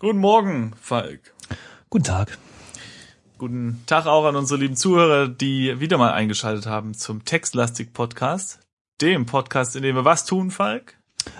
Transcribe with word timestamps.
Guten 0.00 0.18
Morgen, 0.20 0.72
Falk. 0.80 1.34
Guten 1.90 2.04
Tag. 2.04 2.38
Guten 3.36 3.82
Tag 3.84 4.06
auch 4.06 4.24
an 4.24 4.34
unsere 4.34 4.58
lieben 4.58 4.74
Zuhörer, 4.74 5.28
die 5.28 5.78
wieder 5.78 5.98
mal 5.98 6.14
eingeschaltet 6.14 6.64
haben 6.64 6.94
zum 6.94 7.26
Textlastik 7.26 7.92
Podcast. 7.92 8.60
Dem 9.02 9.26
Podcast, 9.26 9.76
in 9.76 9.82
dem 9.82 9.96
wir 9.96 10.06
was 10.06 10.24
tun, 10.24 10.50
Falk? 10.50 10.96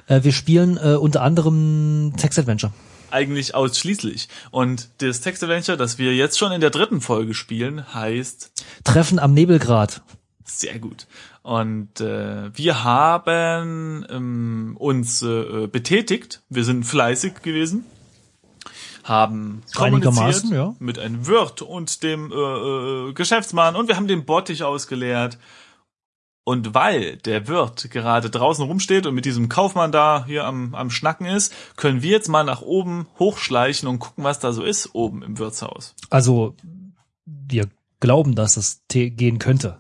Äh, 0.09 0.25
wir 0.25 0.33
spielen 0.33 0.77
äh, 0.77 0.97
unter 0.97 1.23
anderem 1.23 2.13
Text 2.19 2.39
Adventure. 2.39 2.71
Eigentlich 3.11 3.55
ausschließlich. 3.55 4.29
Und 4.51 4.91
das 4.99 5.23
Text 5.23 5.43
Adventure, 5.43 5.79
das 5.79 5.97
wir 5.97 6.15
jetzt 6.15 6.39
schon 6.39 6.53
in 6.53 6.61
der 6.61 6.69
dritten 6.69 7.01
Folge 7.01 7.33
spielen, 7.33 7.95
heißt 7.95 8.53
Treffen 8.85 9.19
am 9.19 9.33
Nebelgrad. 9.33 10.03
Sehr 10.45 10.79
gut. 10.79 11.07
Und 11.41 12.03
äh, 12.03 12.55
wir 12.55 12.85
haben 12.85 14.05
ähm, 14.11 14.77
uns 14.79 15.23
äh, 15.23 15.67
betätigt. 15.67 16.43
Wir 16.51 16.65
sind 16.65 16.85
fleißig 16.85 17.41
gewesen. 17.41 17.87
Haben 19.05 19.63
Einigermaßen, 19.77 20.53
ja. 20.53 20.75
mit 20.79 20.99
einem 20.99 21.27
Wirt 21.27 21.63
und 21.63 22.03
dem 22.03 22.31
äh, 22.31 22.35
äh, 22.35 23.13
Geschäftsmann 23.13 23.77
und 23.77 23.89
wir 23.89 23.97
haben 23.97 24.09
den 24.09 24.25
Bottich 24.25 24.63
ausgeleert. 24.63 25.39
Und 26.43 26.75
weil 26.75 27.17
der 27.19 27.47
Wirt 27.49 27.91
gerade 27.91 28.31
draußen 28.31 28.65
rumsteht 28.65 29.07
und 29.07 29.15
mit 29.15 29.25
diesem 29.25 29.49
Kaufmann 29.49 29.93
da 29.93 30.25
hier 30.27 30.47
am, 30.47 30.75
am 30.75 30.91
Schnacken 30.91 31.27
ist, 31.27 31.55
können 31.77 32.03
wir 32.03 32.11
jetzt 32.11 32.29
mal 32.29 32.45
nach 32.45 32.63
oben 32.63 33.07
hochschleichen 33.19 33.89
und 33.89 33.99
gucken, 33.99 34.25
was 34.25 34.41
da 34.41 34.53
so 34.53 34.63
ist 34.63 34.95
oben 34.95 35.23
im 35.23 35.39
Wirtshaus. 35.39 35.95
Also 36.09 36.57
wir 37.25 37.69
glauben, 38.01 38.35
dass 38.35 38.57
es 38.57 38.83
gehen 38.89 39.39
könnte. 39.39 39.79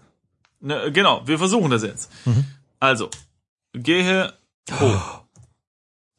Ne, 0.60 0.92
genau, 0.92 1.22
wir 1.26 1.38
versuchen 1.38 1.70
das 1.70 1.82
jetzt. 1.82 2.10
Mhm. 2.26 2.44
Also, 2.78 3.10
gehe 3.72 4.32
hoch. 4.78 5.20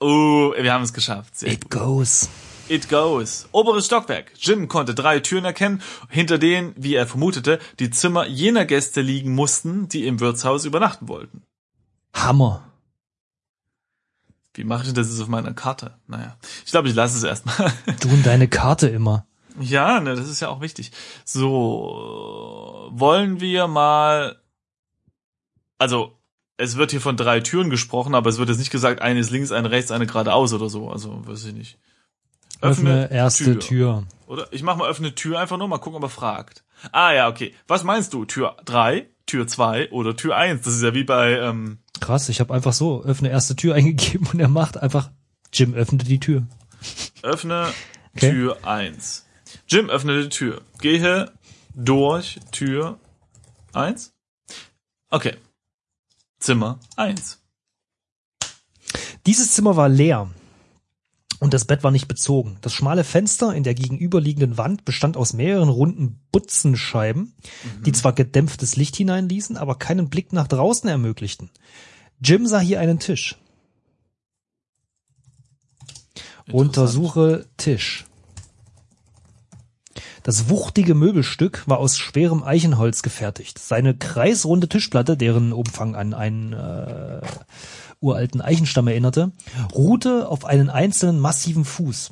Oh, 0.04 0.52
wir 0.58 0.73
haben 0.73 0.84
es 0.84 0.94
geschafft. 0.94 1.38
Sehr 1.38 1.52
It 1.52 1.70
gut. 1.70 1.80
goes. 1.80 2.28
It 2.71 2.88
goes. 2.88 3.49
Oberes 3.52 3.88
Stockwerk. 3.88 4.31
Jim 4.39 4.70
konnte 4.70 4.95
drei 4.95 5.19
Türen 5.19 5.44
erkennen, 5.44 5.81
hinter 6.08 6.38
denen, 6.38 6.73
wie 6.78 6.95
er 6.95 7.05
vermutete, 7.05 7.59
die 7.80 7.89
Zimmer 7.89 8.25
jener 8.28 8.63
Gäste 8.63 9.02
liegen 9.02 9.36
mussten, 9.36 9.89
die 9.89 10.08
im 10.08 10.22
Wirtshaus 10.22 10.63
übernachten 10.63 11.09
wollten. 11.09 11.44
Hammer. 12.13 12.63
Wie 14.53 14.63
mache 14.63 14.88
ich 14.88 14.94
das 14.94 15.09
jetzt 15.09 15.19
auf 15.22 15.28
meiner 15.28 15.53
Karte? 15.53 15.97
Naja, 16.08 16.38
ich 16.66 16.72
glaube, 16.72 16.88
ich 16.88 16.95
lasse 16.95 17.17
es 17.17 17.23
erstmal. 17.23 17.73
Du 18.00 18.08
und 18.08 18.25
deine 18.25 18.47
Karte 18.47 18.88
immer. 18.88 19.25
Ja, 19.59 20.00
ne, 20.00 20.16
das 20.16 20.30
ist 20.30 20.39
ja 20.39 20.47
auch 20.47 20.61
wichtig. 20.61 20.94
So, 21.25 22.88
wollen 22.94 23.41
wir 23.41 23.67
mal, 23.67 24.41
also, 25.78 26.17
es 26.56 26.78
wird 26.78 26.91
hier 26.91 27.02
von 27.02 27.17
drei 27.17 27.41
Türen 27.41 27.69
gesprochen, 27.69 28.16
aber 28.16 28.30
es 28.30 28.38
wird 28.38 28.47
jetzt 28.47 28.59
nicht 28.59 28.72
gesagt, 28.72 29.02
eine 29.02 29.19
ist 29.19 29.30
links, 29.30 29.52
eine 29.52 29.72
rechts, 29.72 29.91
eine 29.91 30.08
geradeaus 30.08 30.53
oder 30.53 30.69
so, 30.69 30.89
also, 30.89 31.28
weiß 31.28 31.44
ich 31.44 31.53
nicht. 31.53 31.78
Öffne, 32.62 33.12
erste 33.12 33.59
Tür. 33.59 34.06
Oder 34.28 34.48
ich 34.52 34.64
mach 34.64 34.78
mal 34.78 34.90
öffne 34.90 35.14
Tür 35.16 35.40
einfach 35.40 35.58
nur, 35.58 35.67
mal 35.67 35.80
gucken, 35.80 35.98
ob 35.98 36.04
er 36.04 36.09
fragt. 36.09 36.64
Ah 36.92 37.12
ja, 37.12 37.28
okay. 37.28 37.53
Was 37.68 37.84
meinst 37.84 38.14
du? 38.14 38.26
Tür 38.26 38.56
drei, 38.66 39.08
Tür 39.26 39.48
zwei 39.48 39.92
oder 39.92 40.16
Tür 40.16 40.36
eins? 40.38 40.64
Das 40.64 40.76
ist 40.76 40.84
ja 40.84 40.94
wie 40.94 41.03
bei, 41.03 41.34
ähm, 41.34 41.80
Krass, 42.00 42.30
ich 42.30 42.40
habe 42.40 42.53
einfach 42.53 42.73
so 42.73 43.03
öffne 43.03 43.30
erste 43.30 43.56
Tür 43.56 43.76
eingegeben 43.76 44.28
und 44.31 44.40
er 44.40 44.48
macht 44.48 44.78
einfach 44.78 45.12
Jim 45.53 45.73
öffnete 45.73 46.06
die 46.06 46.20
Tür. 46.20 46.48
öffne 47.23 47.68
Okay. 48.16 48.31
Tür 48.31 48.58
eins. 48.66 49.25
Jim, 49.68 49.90
öffne 49.90 50.23
die 50.23 50.30
Tür. 50.30 50.62
Gehe 50.80 51.31
durch 51.73 52.40
Tür 52.52 53.00
eins. 53.73 54.14
Okay. 55.09 55.36
Zimmer 56.40 56.80
eins. 56.98 57.42
Dieses 59.25 59.53
Zimmer 59.53 59.78
war 59.78 59.88
leer 59.88 60.30
und 61.42 61.56
das 61.56 61.66
Bett 61.66 61.84
war 61.84 61.89
nicht 61.89 62.08
bezogen. 62.08 62.58
Das 62.61 62.72
schmale 62.72 63.03
Fenster 63.03 63.56
in 63.56 63.64
der 63.64 63.73
gegenüberliegenden 63.73 64.59
Wand 64.59 64.86
bestand 64.86 65.17
aus 65.17 65.34
mehreren 65.34 65.70
runden 65.70 66.20
Butzenscheiben, 66.31 67.34
die 67.84 67.92
zwar 67.94 68.14
gedämpftes 68.14 68.75
Licht 68.75 68.96
hineinließen, 68.96 69.57
aber 69.57 69.74
keinen 69.74 70.07
Blick 70.09 70.34
nach 70.34 70.47
draußen 70.47 70.88
ermöglichten. 70.88 71.50
Jim 72.24 72.46
sah 72.46 72.59
hier 72.59 72.79
einen 72.79 73.00
Tisch. 73.00 73.38
Untersuche 76.52 77.47
Tisch. 77.58 78.06
Das 80.22 80.47
wuchtige 80.47 80.94
Möbelstück 80.94 81.68
war 81.68 81.79
aus 81.79 81.97
schwerem 81.97 82.44
Eichenholz 82.44 83.02
gefertigt. 83.02 83.58
Seine 83.58 83.97
kreisrunde 83.97 84.69
Tischplatte, 84.69 85.18
deren 85.18 85.53
Umfang 85.53 85.96
an 85.96 86.13
einen 86.13 86.53
äh, 86.53 87.22
uralten 88.01 88.41
Eichenstamm 88.41 88.88
erinnerte, 88.88 89.31
ruhte 89.73 90.28
auf 90.28 90.44
einen 90.45 90.69
einzelnen 90.69 91.19
massiven 91.19 91.63
Fuß. 91.63 92.12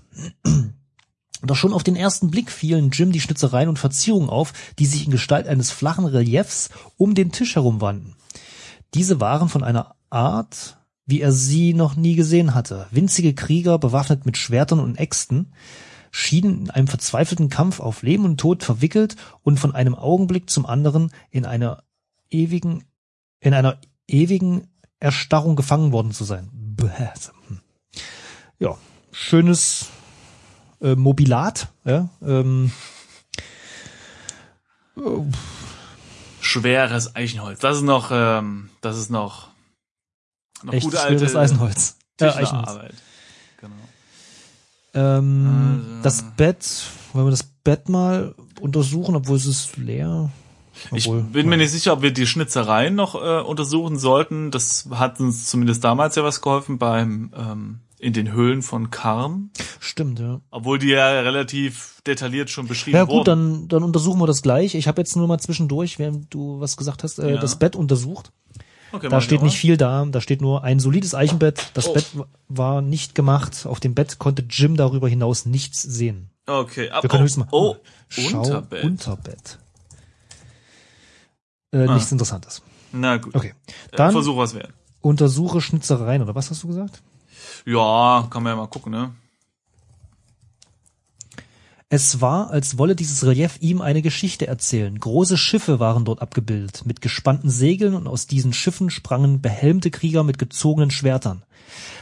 Doch 1.41 1.55
schon 1.55 1.73
auf 1.73 1.83
den 1.83 1.95
ersten 1.95 2.29
Blick 2.31 2.51
fielen 2.51 2.91
Jim 2.91 3.11
die 3.11 3.21
Schnitzereien 3.21 3.69
und 3.69 3.79
Verzierungen 3.79 4.29
auf, 4.29 4.53
die 4.77 4.85
sich 4.85 5.05
in 5.05 5.11
Gestalt 5.11 5.47
eines 5.47 5.71
flachen 5.71 6.05
Reliefs 6.05 6.69
um 6.97 7.15
den 7.15 7.31
Tisch 7.31 7.55
herum 7.55 7.81
wanden. 7.81 8.15
Diese 8.93 9.19
waren 9.19 9.49
von 9.49 9.63
einer 9.63 9.95
Art, 10.09 10.77
wie 11.05 11.21
er 11.21 11.31
sie 11.31 11.73
noch 11.73 11.95
nie 11.95 12.15
gesehen 12.15 12.53
hatte. 12.53 12.87
Winzige 12.91 13.33
Krieger, 13.33 13.79
bewaffnet 13.79 14.25
mit 14.25 14.37
Schwertern 14.37 14.79
und 14.79 14.97
Äxten, 14.97 15.53
schienen 16.11 16.61
in 16.61 16.69
einem 16.71 16.87
verzweifelten 16.87 17.49
Kampf 17.49 17.79
auf 17.79 18.03
Leben 18.03 18.25
und 18.25 18.39
Tod 18.39 18.63
verwickelt 18.63 19.15
und 19.41 19.59
von 19.59 19.73
einem 19.73 19.95
Augenblick 19.95 20.49
zum 20.49 20.65
anderen 20.65 21.11
in 21.31 21.45
einer 21.45 21.83
ewigen, 22.29 22.83
in 23.39 23.53
einer 23.53 23.79
ewigen 24.07 24.67
Erstarrung 24.99 25.55
gefangen 25.55 25.91
worden 25.91 26.11
zu 26.11 26.23
sein. 26.23 26.49
Ja, 28.59 28.77
schönes 29.11 29.87
äh, 30.81 30.95
Mobilat, 30.95 31.67
ja, 31.85 32.09
ähm, 32.21 32.71
Schweres 36.41 37.15
Eichenholz. 37.15 37.59
Das 37.59 37.77
ist 37.77 37.83
noch, 37.83 38.09
ähm, 38.11 38.69
das 38.81 38.97
ist 38.97 39.09
noch, 39.09 39.49
noch 40.63 40.73
echt 40.73 40.83
gute 40.85 40.99
alte 41.01 41.19
schweres 41.19 41.35
Eisenholz. 41.35 41.97
Äh, 42.19 42.25
Eichenholz. 42.25 42.95
Genau. 43.61 43.75
Ähm, 44.93 45.83
Also- 46.01 46.01
Das 46.03 46.23
Bett, 46.35 46.65
wollen 47.13 47.27
wir 47.27 47.31
das 47.31 47.43
Bett 47.43 47.87
mal 47.89 48.33
untersuchen, 48.61 49.15
obwohl 49.15 49.37
es 49.37 49.45
ist 49.45 49.77
leer. 49.77 50.31
Ich 50.91 51.09
bin 51.09 51.49
mir 51.49 51.57
nicht 51.57 51.71
sicher, 51.71 51.93
ob 51.93 52.01
wir 52.01 52.11
die 52.11 52.27
Schnitzereien 52.27 52.95
noch 52.95 53.15
äh, 53.15 53.41
untersuchen 53.41 53.97
sollten. 53.97 54.51
Das 54.51 54.87
hat 54.91 55.19
uns 55.19 55.45
zumindest 55.47 55.83
damals 55.83 56.15
ja 56.15 56.23
was 56.23 56.41
geholfen 56.41 56.77
beim 56.77 57.31
ähm, 57.37 57.79
in 57.99 58.13
den 58.13 58.31
Höhlen 58.31 58.61
von 58.61 58.91
Karm, 58.91 59.49
Stimmt, 59.81 60.19
ja. 60.19 60.39
obwohl 60.51 60.79
die 60.79 60.87
ja 60.87 61.19
relativ 61.19 62.01
detailliert 62.07 62.49
schon 62.49 62.65
beschrieben 62.65 62.95
Ja 62.95 63.03
gut, 63.03 63.13
wurden. 63.13 63.25
dann, 63.25 63.67
dann 63.67 63.83
untersuchen 63.83 64.19
wir 64.21 64.27
das 64.27 64.41
gleich. 64.41 64.73
Ich 64.75 64.87
habe 64.87 65.01
jetzt 65.01 65.17
nur 65.17 65.27
mal 65.27 65.37
zwischendurch, 65.39 65.99
während 65.99 66.33
du 66.33 66.61
was 66.61 66.77
gesagt 66.77 67.03
hast, 67.03 67.19
äh, 67.19 67.33
Ja. 67.33 67.41
das 67.41 67.59
Bett 67.59 67.75
untersucht. 67.75 68.31
Okay, 68.93 69.09
Da 69.09 69.19
steht 69.19 69.39
ich 69.39 69.43
nicht 69.43 69.57
viel 69.57 69.75
da. 69.75 70.05
Da 70.05 70.21
steht 70.21 70.41
nur 70.41 70.63
ein 70.63 70.79
solides 70.79 71.13
Eichenbett. 71.13 71.71
Das 71.73 71.89
Oh. 71.89 71.93
Bett 71.93 72.05
war 72.47 72.81
nicht 72.81 73.15
gemacht. 73.15 73.65
Auf 73.67 73.79
dem 73.81 73.93
Bett 73.95 74.17
konnte 74.17 74.45
Jim 74.49 74.77
darüber 74.77 75.09
hinaus 75.09 75.45
nichts 75.45 75.81
sehen. 75.83 76.29
Okay, 76.47 76.89
ab, 76.89 77.03
Wir 77.03 77.09
können 77.09 77.21
oh, 77.21 77.25
höchstens 77.25 77.43
mal. 77.43 77.47
oh, 77.51 77.75
Schau 78.07 78.37
Unterbett. 78.39 78.83
Unterbett. 78.85 79.59
Äh, 81.71 81.85
Ah. 81.85 81.93
Nichts 81.95 82.11
Interessantes. 82.11 82.61
Na 82.91 83.17
gut. 83.17 83.35
Okay. 83.35 83.53
Dann 83.91 84.11
Versuch 84.11 84.37
was 84.37 84.53
wert. 84.55 84.73
untersuche 85.01 85.61
Schnitzereien, 85.61 86.21
oder 86.21 86.35
was 86.35 86.49
hast 86.49 86.63
du 86.63 86.67
gesagt? 86.67 87.01
Ja, 87.65 88.27
kann 88.29 88.43
man 88.43 88.53
ja 88.53 88.57
mal 88.57 88.67
gucken, 88.67 88.91
ne? 88.91 89.11
Es 91.91 92.21
war, 92.21 92.51
als 92.51 92.77
wolle 92.77 92.95
dieses 92.95 93.25
Relief 93.25 93.57
ihm 93.61 93.81
eine 93.81 94.03
Geschichte 94.03 94.45
erzählen. 94.45 94.99
Große 94.99 95.37
Schiffe 95.37 95.79
waren 95.79 96.05
dort 96.05 96.21
abgebildet, 96.21 96.83
mit 96.85 97.01
gespannten 97.01 97.49
Segeln 97.49 97.95
und 97.95 98.07
aus 98.07 98.27
diesen 98.27 98.53
Schiffen 98.53 98.91
sprangen 98.91 99.41
behelmte 99.41 99.89
Krieger 99.89 100.23
mit 100.23 100.37
gezogenen 100.37 100.91
Schwertern. 100.91 101.43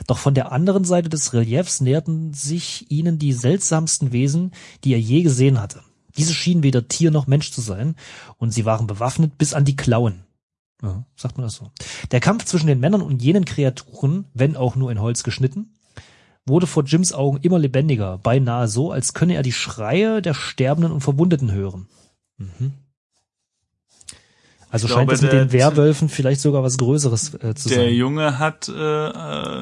Doch 0.05 0.17
von 0.17 0.33
der 0.33 0.51
anderen 0.51 0.83
Seite 0.83 1.07
des 1.07 1.33
Reliefs 1.33 1.79
näherten 1.79 2.33
sich 2.33 2.91
ihnen 2.91 3.17
die 3.17 3.31
seltsamsten 3.31 4.11
Wesen, 4.11 4.51
die 4.83 4.91
er 4.93 4.99
je 4.99 5.21
gesehen 5.23 5.61
hatte. 5.61 5.81
Diese 6.17 6.33
schienen 6.33 6.63
weder 6.63 6.87
Tier 6.87 7.11
noch 7.11 7.27
Mensch 7.27 7.51
zu 7.51 7.61
sein, 7.61 7.95
und 8.37 8.51
sie 8.51 8.65
waren 8.65 8.87
bewaffnet 8.87 9.37
bis 9.37 9.53
an 9.53 9.65
die 9.65 9.75
Klauen. 9.75 10.23
Ja, 10.81 11.05
sagt 11.15 11.37
man 11.37 11.45
das 11.45 11.55
so. 11.55 11.71
Der 12.11 12.19
Kampf 12.19 12.45
zwischen 12.45 12.67
den 12.67 12.79
Männern 12.79 13.01
und 13.01 13.21
jenen 13.23 13.45
Kreaturen, 13.45 14.25
wenn 14.33 14.55
auch 14.55 14.75
nur 14.75 14.91
in 14.91 14.99
Holz 15.01 15.23
geschnitten, 15.23 15.73
wurde 16.45 16.67
vor 16.67 16.83
Jims 16.85 17.13
Augen 17.13 17.39
immer 17.41 17.59
lebendiger, 17.59 18.17
beinahe 18.19 18.67
so, 18.67 18.91
als 18.91 19.13
könne 19.13 19.35
er 19.35 19.41
die 19.43 19.51
Schreie 19.51 20.21
der 20.21 20.33
Sterbenden 20.33 20.91
und 20.91 21.01
Verwundeten 21.01 21.51
hören. 21.51 21.87
Mhm. 22.37 22.73
Also 24.69 24.87
Ich 24.87 24.93
scheint 24.93 25.07
glaube, 25.09 25.15
es 25.15 25.21
mit 25.21 25.31
der- 25.31 25.45
den 25.45 25.51
Werwölfen 25.53 26.09
vielleicht 26.09 26.41
sogar 26.41 26.61
was 26.61 26.77
Größeres 26.77 27.33
äh, 27.35 27.55
zu 27.55 27.69
Der 27.69 27.85
sein. 27.85 27.93
Junge 27.95 28.37
hat 28.37 28.67
äh, 28.69 28.73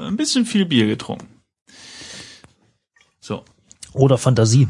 ein 0.07 0.17
bisschen 0.17 0.45
viel 0.45 0.65
Bier 0.65 0.87
getrunken. 0.87 1.27
So. 3.19 3.43
Oder 3.93 4.17
Fantasie. 4.17 4.67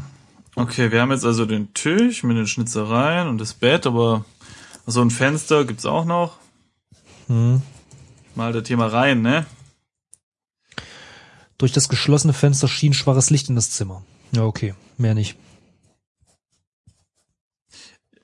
Okay, 0.58 0.90
wir 0.90 1.02
haben 1.02 1.10
jetzt 1.10 1.26
also 1.26 1.44
den 1.44 1.74
Tisch 1.74 2.22
mit 2.22 2.38
den 2.38 2.46
Schnitzereien 2.46 3.28
und 3.28 3.36
das 3.36 3.52
Bett, 3.52 3.86
aber 3.86 4.24
so 4.86 5.02
ein 5.02 5.10
Fenster 5.10 5.66
gibt's 5.66 5.84
auch 5.84 6.06
noch. 6.06 6.38
Hm. 7.26 7.60
Mal 8.34 8.54
das 8.54 8.62
Thema 8.62 8.86
rein, 8.86 9.20
ne? 9.20 9.44
Durch 11.58 11.72
das 11.72 11.90
geschlossene 11.90 12.32
Fenster 12.32 12.68
schien 12.68 12.94
schwaches 12.94 13.28
Licht 13.28 13.50
in 13.50 13.54
das 13.54 13.70
Zimmer. 13.70 14.02
Ja, 14.32 14.44
okay. 14.44 14.74
Mehr 14.96 15.12
nicht. 15.12 15.36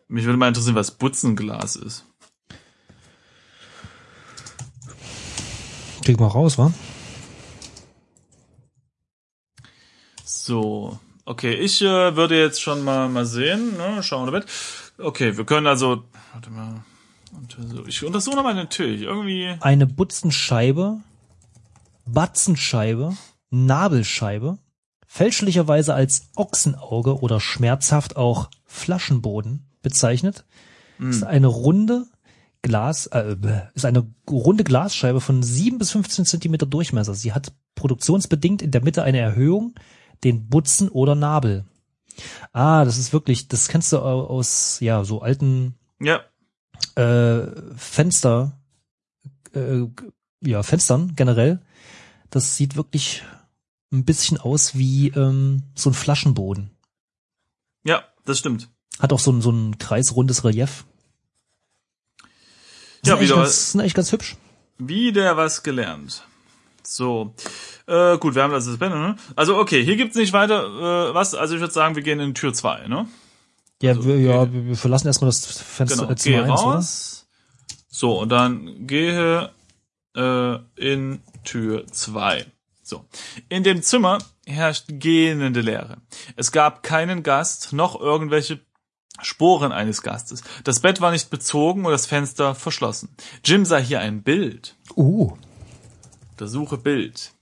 Mich 0.08 0.24
würde 0.24 0.38
mal 0.38 0.48
interessieren, 0.48 0.74
was 0.74 0.90
Butzenglas 0.90 1.76
ist. 1.76 2.06
Krieg 6.02 6.18
mal 6.18 6.28
raus, 6.28 6.56
wa? 6.56 6.72
So, 10.24 10.98
okay, 11.24 11.54
ich 11.54 11.82
äh, 11.82 12.16
würde 12.16 12.38
jetzt 12.38 12.60
schon 12.60 12.82
mal 12.82 13.08
mal 13.08 13.26
sehen, 13.26 13.76
ne? 13.76 14.02
schauen 14.02 14.26
wir 14.26 14.32
mit. 14.32 14.46
Okay, 14.98 15.36
wir 15.36 15.44
können 15.44 15.66
also, 15.66 16.04
warte 16.32 16.50
mal, 16.50 16.84
ich 17.86 18.04
untersuche 18.04 18.36
noch 18.36 18.42
mal 18.42 18.54
natürlich, 18.54 19.02
irgendwie, 19.02 19.54
Eine 19.60 19.86
Butzenscheibe, 19.86 21.00
Batzenscheibe, 22.06 23.16
Nabelscheibe, 23.50 24.58
fälschlicherweise 25.06 25.94
als 25.94 26.30
Ochsenauge 26.36 27.20
oder 27.20 27.40
schmerzhaft 27.40 28.16
auch 28.16 28.50
Flaschenboden 28.64 29.66
bezeichnet, 29.82 30.44
ist 31.10 31.24
eine 31.24 31.48
runde 31.48 32.06
Glas, 32.62 33.06
äh, 33.08 33.36
ist 33.74 33.84
eine 33.84 34.06
runde 34.30 34.62
Glasscheibe 34.62 35.20
von 35.20 35.42
7 35.42 35.78
bis 35.78 35.90
15 35.90 36.24
Zentimeter 36.24 36.64
Durchmesser. 36.64 37.14
Sie 37.14 37.32
hat 37.32 37.52
produktionsbedingt 37.74 38.62
in 38.62 38.70
der 38.70 38.84
Mitte 38.84 39.02
eine 39.02 39.18
Erhöhung, 39.18 39.74
den 40.24 40.48
Butzen 40.48 40.88
oder 40.88 41.14
Nabel. 41.14 41.64
Ah, 42.52 42.84
das 42.84 42.98
ist 42.98 43.12
wirklich, 43.12 43.48
das 43.48 43.68
kennst 43.68 43.92
du 43.92 43.98
au- 43.98 44.26
aus, 44.26 44.78
ja, 44.80 45.04
so 45.04 45.22
alten 45.22 45.74
ja, 46.00 46.20
äh, 46.96 47.46
Fenster, 47.76 48.60
äh, 49.54 49.82
ja, 50.40 50.62
Fenstern 50.62 51.14
generell. 51.16 51.60
Das 52.30 52.56
sieht 52.56 52.76
wirklich 52.76 53.22
ein 53.92 54.04
bisschen 54.04 54.38
aus 54.38 54.76
wie 54.76 55.08
ähm, 55.08 55.62
so 55.74 55.90
ein 55.90 55.94
Flaschenboden. 55.94 56.70
ja, 57.84 58.04
das 58.24 58.38
stimmt. 58.38 58.68
Hat 59.00 59.12
auch 59.12 59.18
so 59.18 59.32
ein, 59.32 59.40
so 59.42 59.50
ein 59.50 59.78
kreisrundes 59.78 60.44
Relief. 60.44 60.84
Ja, 62.22 62.28
Sind 63.02 63.12
eigentlich 63.14 63.30
wieder 63.30 63.40
ganz, 63.40 63.72
sind 63.72 63.80
eigentlich 63.80 63.94
ganz 63.94 64.12
hübsch. 64.12 64.36
Wieder 64.78 65.36
was 65.36 65.62
gelernt. 65.62 66.24
So. 66.86 67.34
Äh, 67.86 68.18
gut, 68.18 68.34
wir 68.34 68.42
haben 68.42 68.52
also 68.52 68.70
das 68.70 68.78
Band, 68.78 68.94
ne? 68.94 69.16
Also 69.36 69.56
okay, 69.58 69.84
hier 69.84 69.96
gibt's 69.96 70.16
nicht 70.16 70.32
weiter 70.32 71.10
äh, 71.10 71.14
was. 71.14 71.34
Also 71.34 71.54
ich 71.54 71.60
würde 71.60 71.72
sagen, 71.72 71.94
wir 71.96 72.02
gehen 72.02 72.20
in 72.20 72.34
Tür 72.34 72.52
2, 72.52 72.88
ne? 72.88 73.06
Ja, 73.82 73.92
Also, 73.92 74.04
wir, 74.06 74.18
ja, 74.18 74.42
okay. 74.42 74.50
wir 74.52 74.76
verlassen 74.76 75.08
erstmal 75.08 75.28
das 75.28 75.44
Fenster 75.44 76.02
Genau. 76.02 76.12
äh, 76.12 76.16
Zimmer 76.16 76.42
1, 76.44 76.50
oder? 76.50 76.60
raus. 76.60 77.26
So, 77.88 78.18
und 78.20 78.28
dann 78.30 78.86
gehe 78.86 79.50
äh, 80.16 80.54
in 80.76 81.20
Tür 81.44 81.86
2. 81.86 82.46
So. 82.82 83.04
In 83.48 83.62
dem 83.64 83.82
Zimmer 83.82 84.18
herrscht 84.46 84.84
gähnende 84.88 85.60
Leere. 85.60 85.98
Es 86.36 86.52
gab 86.52 86.82
keinen 86.82 87.22
Gast, 87.22 87.72
noch 87.72 88.00
irgendwelche 88.00 88.60
Sporen 89.20 89.72
eines 89.72 90.02
Gastes. 90.02 90.42
Das 90.64 90.80
Bett 90.80 91.00
war 91.00 91.10
nicht 91.12 91.30
bezogen 91.30 91.84
und 91.84 91.92
das 91.92 92.06
Fenster 92.06 92.54
verschlossen. 92.54 93.14
Jim 93.44 93.64
sah 93.64 93.78
hier 93.78 94.00
ein 94.00 94.22
Bild. 94.22 94.74
Uh, 94.96 95.36
Untersuche 96.32 96.78
Bild. 96.78 97.32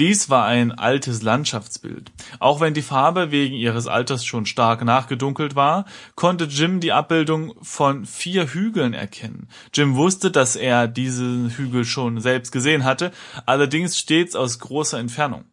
Dies 0.00 0.30
war 0.30 0.46
ein 0.46 0.72
altes 0.72 1.22
Landschaftsbild. 1.22 2.10
Auch 2.38 2.60
wenn 2.60 2.74
die 2.74 2.82
Farbe 2.82 3.30
wegen 3.30 3.54
ihres 3.54 3.86
Alters 3.86 4.24
schon 4.24 4.46
stark 4.46 4.82
nachgedunkelt 4.84 5.54
war, 5.54 5.84
konnte 6.16 6.44
Jim 6.44 6.80
die 6.80 6.92
Abbildung 6.92 7.54
von 7.62 8.06
vier 8.06 8.52
Hügeln 8.52 8.94
erkennen. 8.94 9.48
Jim 9.74 9.94
wusste, 9.94 10.30
dass 10.30 10.56
er 10.56 10.88
diese 10.88 11.50
Hügel 11.56 11.84
schon 11.84 12.20
selbst 12.20 12.50
gesehen 12.50 12.82
hatte, 12.84 13.12
allerdings 13.46 13.98
stets 13.98 14.34
aus 14.34 14.58
großer 14.58 14.98
Entfernung. 14.98 15.44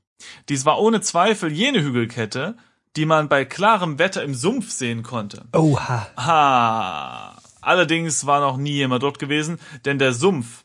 Dies 0.49 0.65
war 0.65 0.79
ohne 0.79 1.01
Zweifel 1.01 1.51
jene 1.51 1.83
Hügelkette, 1.83 2.57
die 2.95 3.05
man 3.05 3.29
bei 3.29 3.45
klarem 3.45 3.99
Wetter 3.99 4.23
im 4.23 4.33
Sumpf 4.33 4.71
sehen 4.71 5.03
konnte. 5.03 5.45
oha. 5.53 6.07
Ha. 6.17 7.37
Allerdings 7.61 8.25
war 8.25 8.39
noch 8.39 8.57
nie 8.57 8.73
jemand 8.73 9.03
dort 9.03 9.19
gewesen, 9.19 9.59
denn 9.85 9.99
der 9.99 10.13
Sumpf 10.13 10.63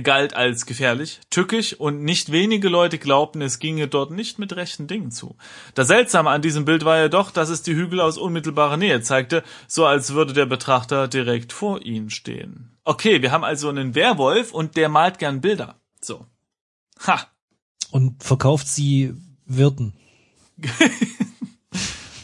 galt 0.00 0.34
als 0.34 0.64
gefährlich, 0.64 1.20
tückisch 1.30 1.74
und 1.74 2.02
nicht 2.02 2.32
wenige 2.32 2.68
Leute 2.68 2.98
glaubten, 2.98 3.42
es 3.42 3.58
ginge 3.58 3.88
dort 3.88 4.10
nicht 4.10 4.38
mit 4.38 4.56
rechten 4.56 4.86
Dingen 4.86 5.10
zu. 5.10 5.36
Das 5.74 5.88
Seltsame 5.88 6.30
an 6.30 6.42
diesem 6.42 6.64
Bild 6.64 6.84
war 6.84 7.02
jedoch, 7.02 7.30
dass 7.30 7.50
es 7.50 7.62
die 7.62 7.74
Hügel 7.74 8.00
aus 8.00 8.16
unmittelbarer 8.16 8.76
Nähe 8.76 9.02
zeigte, 9.02 9.42
so 9.66 9.84
als 9.84 10.14
würde 10.14 10.32
der 10.32 10.46
Betrachter 10.46 11.08
direkt 11.08 11.52
vor 11.52 11.82
ihnen 11.82 12.10
stehen. 12.10 12.70
Okay, 12.84 13.22
wir 13.22 13.30
haben 13.32 13.44
also 13.44 13.68
einen 13.68 13.94
Werwolf 13.94 14.52
und 14.52 14.76
der 14.76 14.88
malt 14.88 15.18
gern 15.18 15.40
Bilder. 15.40 15.76
So. 16.00 16.26
Ha. 17.06 17.26
Und 17.90 18.22
verkauft 18.22 18.68
sie 18.68 19.14
Wirten. 19.46 19.92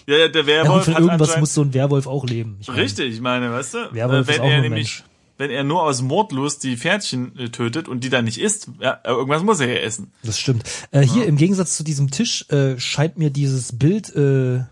Ja, 0.09 0.17
ja, 0.17 0.29
der 0.29 0.43
Ja, 0.43 0.63
und 0.63 0.67
Werwolf 0.67 0.85
von 0.87 0.95
irgendwas 0.95 1.39
muss 1.39 1.53
so 1.53 1.61
ein 1.61 1.75
Werwolf 1.75 2.07
auch 2.07 2.25
leben. 2.25 2.57
Ich 2.61 2.69
meine, 2.69 2.81
Richtig, 2.81 3.13
ich 3.13 3.21
meine, 3.21 3.53
weißt 3.53 3.75
du, 3.75 3.79
Werwolf 3.93 4.27
äh, 4.27 4.33
ist 4.33 4.39
wenn 4.39 4.41
auch 4.41 4.49
er 4.49 4.57
ein 4.57 4.63
nämlich, 4.63 5.01
Mensch. 5.01 5.05
Wenn 5.39 5.51
er 5.51 5.65
nur 5.65 5.83
aus 5.85 6.03
Mordlust 6.03 6.65
die 6.65 6.77
Pferdchen 6.77 7.37
äh, 7.39 7.49
tötet 7.49 7.89
und 7.89 8.05
die 8.05 8.11
dann 8.11 8.27
nicht 8.27 8.39
isst, 8.39 8.69
ja, 8.81 9.01
äh, 9.05 9.11
irgendwas 9.11 9.43
muss 9.43 9.61
er 9.61 9.69
ja 9.69 9.81
essen. 9.81 10.13
Das 10.23 10.39
stimmt. 10.39 10.65
Äh, 10.91 11.03
hier 11.03 11.27
im 11.27 11.37
Gegensatz 11.37 11.77
zu 11.77 11.85
diesem 11.85 12.11
Tisch 12.11 12.49
äh, 12.51 12.79
scheint 12.79 13.17
mir 13.17 13.31
dieses 13.31 13.79
Bild 13.79 14.15
äh, 14.15 14.65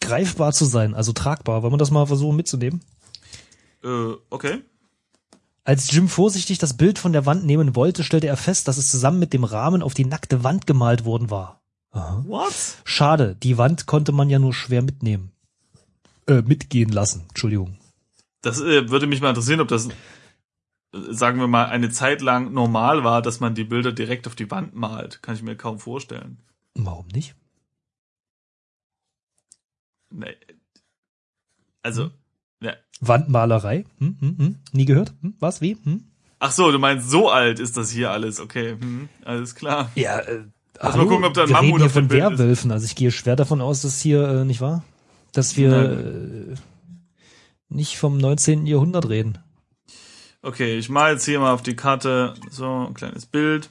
greifbar 0.00 0.52
zu 0.52 0.64
sein, 0.64 0.94
also 0.94 1.12
tragbar. 1.12 1.62
Wollen 1.62 1.72
wir 1.72 1.78
das 1.78 1.90
mal 1.90 2.06
versuchen 2.06 2.36
mitzunehmen? 2.36 2.80
Äh, 3.84 4.14
okay. 4.30 4.62
Als 5.64 5.90
Jim 5.92 6.08
vorsichtig 6.08 6.58
das 6.58 6.76
Bild 6.76 6.98
von 6.98 7.12
der 7.12 7.26
Wand 7.26 7.44
nehmen 7.44 7.76
wollte, 7.76 8.02
stellte 8.02 8.26
er 8.26 8.36
fest, 8.36 8.66
dass 8.68 8.78
es 8.78 8.90
zusammen 8.90 9.18
mit 9.18 9.32
dem 9.32 9.44
Rahmen 9.44 9.82
auf 9.82 9.94
die 9.94 10.04
nackte 10.04 10.42
Wand 10.42 10.66
gemalt 10.66 11.04
worden 11.04 11.30
war. 11.30 11.60
Aha. 11.90 12.24
What? 12.26 12.54
Schade, 12.84 13.36
die 13.42 13.58
Wand 13.58 13.86
konnte 13.86 14.12
man 14.12 14.30
ja 14.30 14.38
nur 14.38 14.54
schwer 14.54 14.82
mitnehmen. 14.82 15.30
Äh, 16.26 16.42
mitgehen 16.42 16.90
lassen, 16.90 17.24
Entschuldigung. 17.28 17.76
Das 18.42 18.60
äh, 18.60 18.90
würde 18.90 19.06
mich 19.06 19.20
mal 19.20 19.30
interessieren, 19.30 19.60
ob 19.60 19.68
das, 19.68 19.88
äh, 19.88 19.92
sagen 20.92 21.38
wir 21.38 21.46
mal, 21.46 21.66
eine 21.66 21.90
Zeit 21.90 22.20
lang 22.20 22.52
normal 22.52 23.04
war, 23.04 23.22
dass 23.22 23.40
man 23.40 23.54
die 23.54 23.64
Bilder 23.64 23.92
direkt 23.92 24.26
auf 24.26 24.34
die 24.34 24.50
Wand 24.50 24.74
malt. 24.74 25.22
Kann 25.22 25.36
ich 25.36 25.42
mir 25.42 25.56
kaum 25.56 25.78
vorstellen. 25.78 26.38
Warum 26.74 27.06
nicht? 27.08 27.34
Nee. 30.10 30.36
Also, 31.82 32.10
ja. 32.60 32.74
Wandmalerei? 33.00 33.84
Hm, 33.98 34.16
hm, 34.20 34.38
hm. 34.38 34.56
Nie 34.72 34.84
gehört? 34.84 35.14
Hm? 35.22 35.34
Was? 35.40 35.60
Wie? 35.60 35.78
Hm? 35.82 36.04
Ach 36.38 36.50
so, 36.50 36.72
du 36.72 36.78
meinst, 36.78 37.08
so 37.08 37.30
alt 37.30 37.60
ist 37.60 37.76
das 37.76 37.90
hier 37.90 38.10
alles. 38.10 38.40
Okay, 38.40 38.76
hm, 38.78 39.08
alles 39.24 39.54
klar. 39.54 39.90
Ja, 39.94 40.18
äh, 40.18 40.44
Lass 40.80 40.96
mal 40.96 41.06
gucken, 41.06 41.24
ob 41.24 41.34
da 41.34 41.42
ein 41.42 41.48
wir 41.48 41.54
Mammut 41.54 41.74
reden 41.74 41.80
hier 41.82 41.90
von. 41.90 42.10
Werwölfen. 42.10 42.72
Also 42.72 42.84
ich 42.84 42.96
gehe 42.96 43.12
schwer 43.12 43.36
davon 43.36 43.60
aus, 43.60 43.82
dass 43.82 44.00
hier, 44.00 44.26
äh, 44.26 44.44
nicht 44.44 44.60
wahr? 44.60 44.82
Dass 45.32 45.56
wir 45.56 46.52
äh, 46.52 46.54
nicht 47.74 47.98
vom 47.98 48.16
19. 48.18 48.66
Jahrhundert 48.66 49.08
reden. 49.08 49.38
Okay, 50.42 50.76
ich 50.78 50.88
mal 50.88 51.12
jetzt 51.12 51.24
hier 51.24 51.38
mal 51.38 51.52
auf 51.52 51.62
die 51.62 51.76
Karte 51.76 52.34
so 52.50 52.86
ein 52.88 52.94
kleines 52.94 53.26
Bild. 53.26 53.70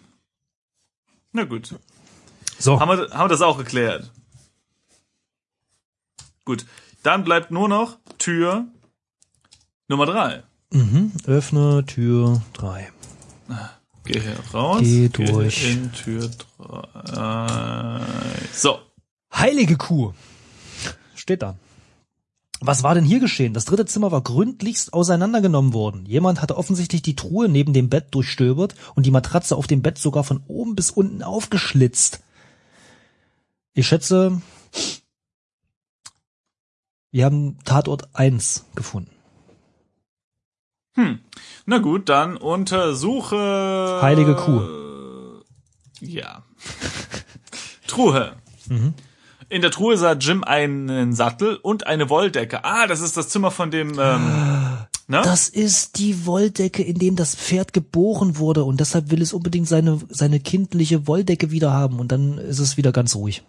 Na 1.34 1.44
gut. 1.44 1.76
So, 2.60 2.80
Haben 2.80 2.90
wir, 2.98 3.10
haben 3.12 3.26
wir 3.26 3.30
das 3.30 3.42
auch 3.42 3.58
geklärt? 3.58 4.12
Gut. 6.46 6.66
Dann 7.04 7.24
bleibt 7.24 7.52
nur 7.52 7.68
noch 7.68 7.98
Tür 8.18 8.66
Nummer 9.88 10.06
drei. 10.06 10.44
mhm. 10.72 11.12
öffne 11.26 11.86
Tür 11.86 12.42
3. 12.54 12.92
Geh 14.06 14.22
raus. 14.54 14.82
Geh 14.82 15.10
durch. 15.10 15.70
in 15.70 15.92
Tür 15.92 16.30
drei. 16.58 18.02
So. 18.54 18.80
Heilige 19.34 19.78
Kuh. 19.78 20.14
Steht 21.16 21.42
da. 21.42 21.56
Was 22.64 22.84
war 22.84 22.94
denn 22.94 23.04
hier 23.04 23.20
geschehen? 23.20 23.56
Das 23.56 23.66
dritte 23.66 23.86
Zimmer 23.86 24.12
war 24.12 24.22
gründlichst 24.22 24.94
auseinandergenommen 24.94 25.74
worden. 25.74 26.06
Jemand 26.06 26.44
hatte 26.44 26.58
offensichtlich 26.58 27.02
die 27.02 27.16
Truhe 27.16 27.50
neben 27.50 27.74
dem 27.74 27.90
Bett 27.90 28.08
durchstöbert 28.12 28.76
und 28.94 29.08
die 29.08 29.12
Matratze 29.12 29.56
auf 29.56 29.66
dem 29.66 29.82
Bett 29.82 29.98
sogar 29.98 30.24
von 30.24 30.44
oben 30.48 30.76
bis 30.76 30.92
unten 30.92 31.24
aufgeschlitzt. 31.24 32.22
Ich 33.74 33.88
schätze, 33.88 34.42
wir 37.10 37.26
haben 37.26 37.58
Tatort 37.66 38.10
1 38.14 38.66
gefunden. 38.76 39.10
Na 41.66 41.78
gut, 41.80 42.10
dann 42.10 42.38
untersuche. 42.38 44.00
Heilige 44.02 44.36
Kuh. 44.36 45.42
Ja. 46.00 46.44
Truhe. 47.88 48.36
Mhm. 48.68 48.94
In 49.52 49.62
der 49.62 49.70
Truhe 49.72 49.98
sah 49.98 50.14
Jim 50.14 50.46
einen 50.46 51.12
Sattel 51.12 51.58
und 51.58 51.86
eine 51.86 52.10
Wolldecke. 52.10 52.64
Ah, 52.64 52.88
das 52.88 53.02
ist 53.02 53.18
das 53.18 53.28
Zimmer 53.28 53.52
von 53.52 53.70
dem. 53.70 54.00
Ähm, 54.00 54.32
ne? 55.08 55.22
Das 55.24 55.50
ist 55.50 55.98
die 55.98 56.26
Wolldecke, 56.26 56.82
in 56.82 56.98
dem 56.98 57.18
das 57.18 57.36
Pferd 57.36 57.74
geboren 57.74 58.38
wurde 58.38 58.64
und 58.64 58.80
deshalb 58.80 59.12
will 59.12 59.22
es 59.22 59.34
unbedingt 59.34 59.68
seine, 59.68 60.00
seine 60.08 60.40
kindliche 60.40 61.06
Wolldecke 61.06 61.52
wieder 61.52 61.74
haben 61.74 62.00
und 62.00 62.14
dann 62.14 62.38
ist 62.38 62.60
es 62.60 62.78
wieder 62.78 62.94
ganz 62.94 63.14
ruhig. 63.14 63.44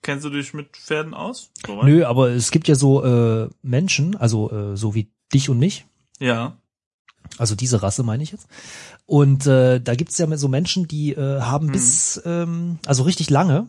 Kennst 0.00 0.24
du 0.24 0.30
dich 0.30 0.54
mit 0.54 0.74
Pferden 0.74 1.12
aus? 1.12 1.50
Soweit? 1.66 1.84
Nö, 1.84 2.06
aber 2.06 2.30
es 2.30 2.50
gibt 2.50 2.68
ja 2.68 2.74
so 2.74 3.04
äh, 3.04 3.50
Menschen, 3.60 4.16
also 4.16 4.50
äh, 4.50 4.76
so 4.78 4.94
wie 4.94 5.10
dich 5.34 5.50
und 5.50 5.58
mich, 5.58 5.84
Ja. 6.20 6.56
Also 7.36 7.54
diese 7.54 7.82
Rasse 7.82 8.02
meine 8.02 8.22
ich 8.22 8.32
jetzt. 8.32 8.46
Und 9.04 9.46
äh, 9.46 9.78
da 9.78 9.94
gibt's 9.94 10.16
ja 10.16 10.34
so 10.38 10.48
Menschen, 10.48 10.88
die 10.88 11.12
äh, 11.12 11.42
haben 11.42 11.70
bis, 11.70 12.22
ähm, 12.24 12.78
also 12.86 13.02
richtig 13.02 13.28
lange, 13.28 13.66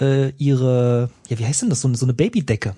äh, 0.00 0.30
ihre, 0.38 1.10
ja, 1.28 1.38
wie 1.38 1.46
heißt 1.46 1.62
denn 1.62 1.70
das, 1.70 1.80
so, 1.80 1.88
eine- 1.88 1.96
so 1.96 2.06
eine 2.06 2.14
Babydecke. 2.14 2.74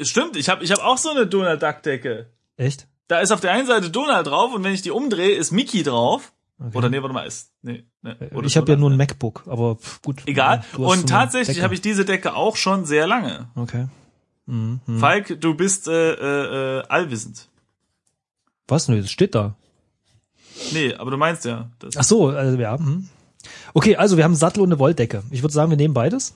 Stimmt, 0.00 0.36
ich 0.36 0.48
habe 0.48 0.64
ich 0.64 0.72
hab 0.72 0.80
auch 0.80 0.98
so 0.98 1.10
eine 1.10 1.26
Donald 1.26 1.62
Duck 1.62 1.82
Decke. 1.82 2.26
Echt? 2.56 2.88
Da 3.06 3.20
ist 3.20 3.30
auf 3.32 3.40
der 3.40 3.52
einen 3.52 3.66
Seite 3.66 3.90
Donald 3.90 4.26
drauf 4.26 4.52
und 4.54 4.64
wenn 4.64 4.72
ich 4.74 4.82
die 4.82 4.90
umdrehe, 4.90 5.34
ist 5.36 5.52
Mickey 5.52 5.82
drauf. 5.82 6.32
Okay. 6.58 6.76
Oder 6.78 6.88
nee, 6.88 7.00
warte 7.02 7.12
mal, 7.14 7.26
ist 7.26 7.52
nee, 7.62 7.84
nee. 8.02 8.14
Oder 8.32 8.46
ich 8.46 8.56
habe 8.56 8.70
ja 8.72 8.76
nur 8.78 8.90
ein? 8.90 8.96
MacBook, 8.96 9.44
aber 9.46 9.76
pff, 9.76 10.02
gut. 10.02 10.22
Egal. 10.26 10.64
Und 10.76 11.00
so 11.00 11.06
tatsächlich 11.06 11.62
habe 11.62 11.74
ich 11.74 11.80
diese 11.80 12.04
Decke 12.04 12.34
auch 12.34 12.56
schon 12.56 12.84
sehr 12.86 13.06
lange. 13.06 13.48
Okay. 13.56 13.86
Mhm. 14.46 14.80
Falk, 14.98 15.40
du 15.40 15.54
bist 15.54 15.88
äh, 15.88 16.12
äh, 16.14 16.78
äh, 16.78 16.82
allwissend. 16.88 17.48
Was? 18.68 18.88
Nee, 18.88 19.00
das 19.00 19.10
steht 19.10 19.34
da. 19.34 19.56
Nee, 20.72 20.94
aber 20.94 21.10
du 21.10 21.16
meinst 21.16 21.44
ja. 21.44 21.70
Ach 21.96 22.04
so, 22.04 22.28
also 22.28 22.58
ja. 22.58 22.78
Hm. 22.78 23.08
Okay, 23.74 23.96
also 23.96 24.16
wir 24.16 24.24
haben 24.24 24.30
einen 24.30 24.38
Sattel 24.38 24.60
und 24.62 24.68
eine 24.68 24.78
Wolldecke. 24.78 25.22
Ich 25.30 25.42
würde 25.42 25.52
sagen, 25.52 25.68
wir 25.70 25.76
nehmen 25.76 25.94
beides. 25.94 26.34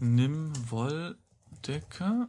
Nimm 0.00 0.52
Wolldecke. 0.68 2.28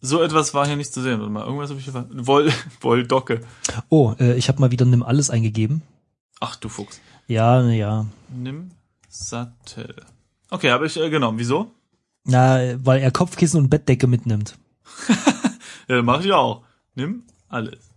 So 0.00 0.22
etwas 0.22 0.54
war 0.54 0.66
hier 0.66 0.76
nicht 0.76 0.92
zu 0.92 1.02
sehen. 1.02 1.18
Warte 1.18 1.32
mal, 1.32 1.44
irgendwas 1.44 1.70
habe 1.70 1.80
ich 1.80 1.84
hier. 1.86 2.06
Woll, 2.12 2.52
Wolldocke. 2.80 3.40
Oh, 3.88 4.14
äh, 4.20 4.34
ich 4.36 4.48
habe 4.48 4.60
mal 4.60 4.70
wieder 4.70 4.84
nimm 4.84 5.02
alles 5.02 5.30
eingegeben. 5.30 5.82
Ach 6.40 6.56
du 6.56 6.68
Fuchs. 6.68 7.00
Ja, 7.26 7.62
ja. 7.68 8.06
Nimm 8.28 8.70
Sattel. 9.08 9.94
Okay, 10.50 10.70
habe 10.70 10.86
ich 10.86 10.96
äh, 10.96 11.10
genommen. 11.10 11.38
Wieso? 11.38 11.72
Na, 12.24 12.58
weil 12.84 13.00
er 13.00 13.10
Kopfkissen 13.10 13.60
und 13.60 13.68
Bettdecke 13.68 14.06
mitnimmt. 14.06 14.56
Ja, 15.86 16.00
mache 16.00 16.24
ich 16.24 16.32
auch. 16.32 16.62
Nimm 16.94 17.24
alles. 17.50 17.90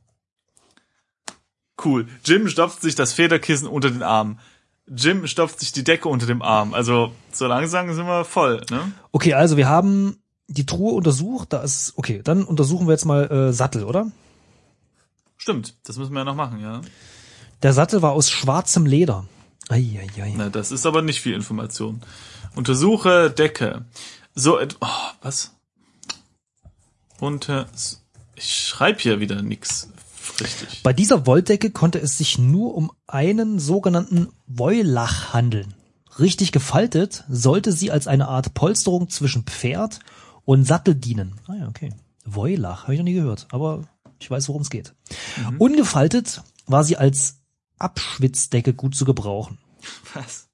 Cool. 1.83 2.07
Jim 2.23 2.47
stopft 2.47 2.81
sich 2.81 2.95
das 2.95 3.13
Federkissen 3.13 3.67
unter 3.67 3.91
den 3.91 4.03
Arm. 4.03 4.39
Jim 4.87 5.27
stopft 5.27 5.59
sich 5.59 5.71
die 5.71 5.83
Decke 5.83 6.09
unter 6.09 6.25
dem 6.25 6.41
Arm. 6.41 6.73
Also 6.73 7.11
so 7.31 7.45
langsam 7.45 7.93
sind 7.93 8.05
wir 8.05 8.25
voll, 8.25 8.61
ne? 8.69 8.91
Okay, 9.11 9.33
also 9.33 9.57
wir 9.57 9.67
haben 9.67 10.17
die 10.47 10.65
Truhe 10.65 10.93
untersucht. 10.93 11.53
Da 11.53 11.61
ist 11.61 11.93
okay. 11.97 12.21
Dann 12.23 12.43
untersuchen 12.43 12.87
wir 12.87 12.93
jetzt 12.93 13.05
mal 13.05 13.29
äh, 13.29 13.53
Sattel, 13.53 13.83
oder? 13.83 14.11
Stimmt, 15.37 15.75
das 15.87 15.97
müssen 15.97 16.13
wir 16.13 16.19
ja 16.19 16.25
noch 16.25 16.35
machen, 16.35 16.59
ja. 16.59 16.81
Der 17.63 17.73
Sattel 17.73 18.01
war 18.01 18.13
aus 18.13 18.29
schwarzem 18.29 18.85
Leder. 18.85 19.25
Eieiei. 19.69 20.33
Na, 20.35 20.49
das 20.49 20.71
ist 20.71 20.85
aber 20.85 21.01
nicht 21.01 21.21
viel 21.21 21.33
Information. 21.33 22.01
Untersuche 22.55 23.29
Decke. 23.29 23.85
So, 24.33 24.59
oh, 24.59 24.87
was? 25.21 25.53
Unter, 27.19 27.67
ich 28.35 28.67
schreibe 28.67 28.99
hier 28.99 29.19
wieder 29.19 29.41
nix 29.41 29.89
richtig. 30.41 30.83
Bei 30.83 30.93
dieser 30.93 31.25
Wolldecke 31.25 31.71
konnte 31.71 31.99
es 31.99 32.17
sich 32.17 32.37
nur 32.37 32.75
um 32.75 32.91
einen 33.07 33.59
sogenannten 33.59 34.29
Woilach 34.47 35.33
handeln. 35.33 35.73
Richtig 36.19 36.51
gefaltet 36.51 37.23
sollte 37.29 37.71
sie 37.71 37.91
als 37.91 38.07
eine 38.07 38.27
Art 38.27 38.53
Polsterung 38.53 39.09
zwischen 39.09 39.43
Pferd 39.43 39.99
und 40.45 40.65
Sattel 40.65 40.95
dienen. 40.95 41.35
Ah 41.47 41.55
ja, 41.55 41.67
okay. 41.67 41.93
Woilach, 42.25 42.83
habe 42.83 42.93
ich 42.93 42.99
noch 42.99 43.05
nie 43.05 43.13
gehört, 43.13 43.47
aber 43.51 43.83
ich 44.19 44.29
weiß, 44.29 44.49
worum 44.49 44.61
es 44.61 44.69
geht. 44.69 44.93
Ungefaltet 45.59 46.41
war 46.65 46.83
sie 46.83 46.97
als 46.97 47.37
Abschwitzdecke 47.77 48.73
gut 48.73 48.95
zu 48.95 49.05
gebrauchen. 49.05 49.57
Was? 50.13 50.47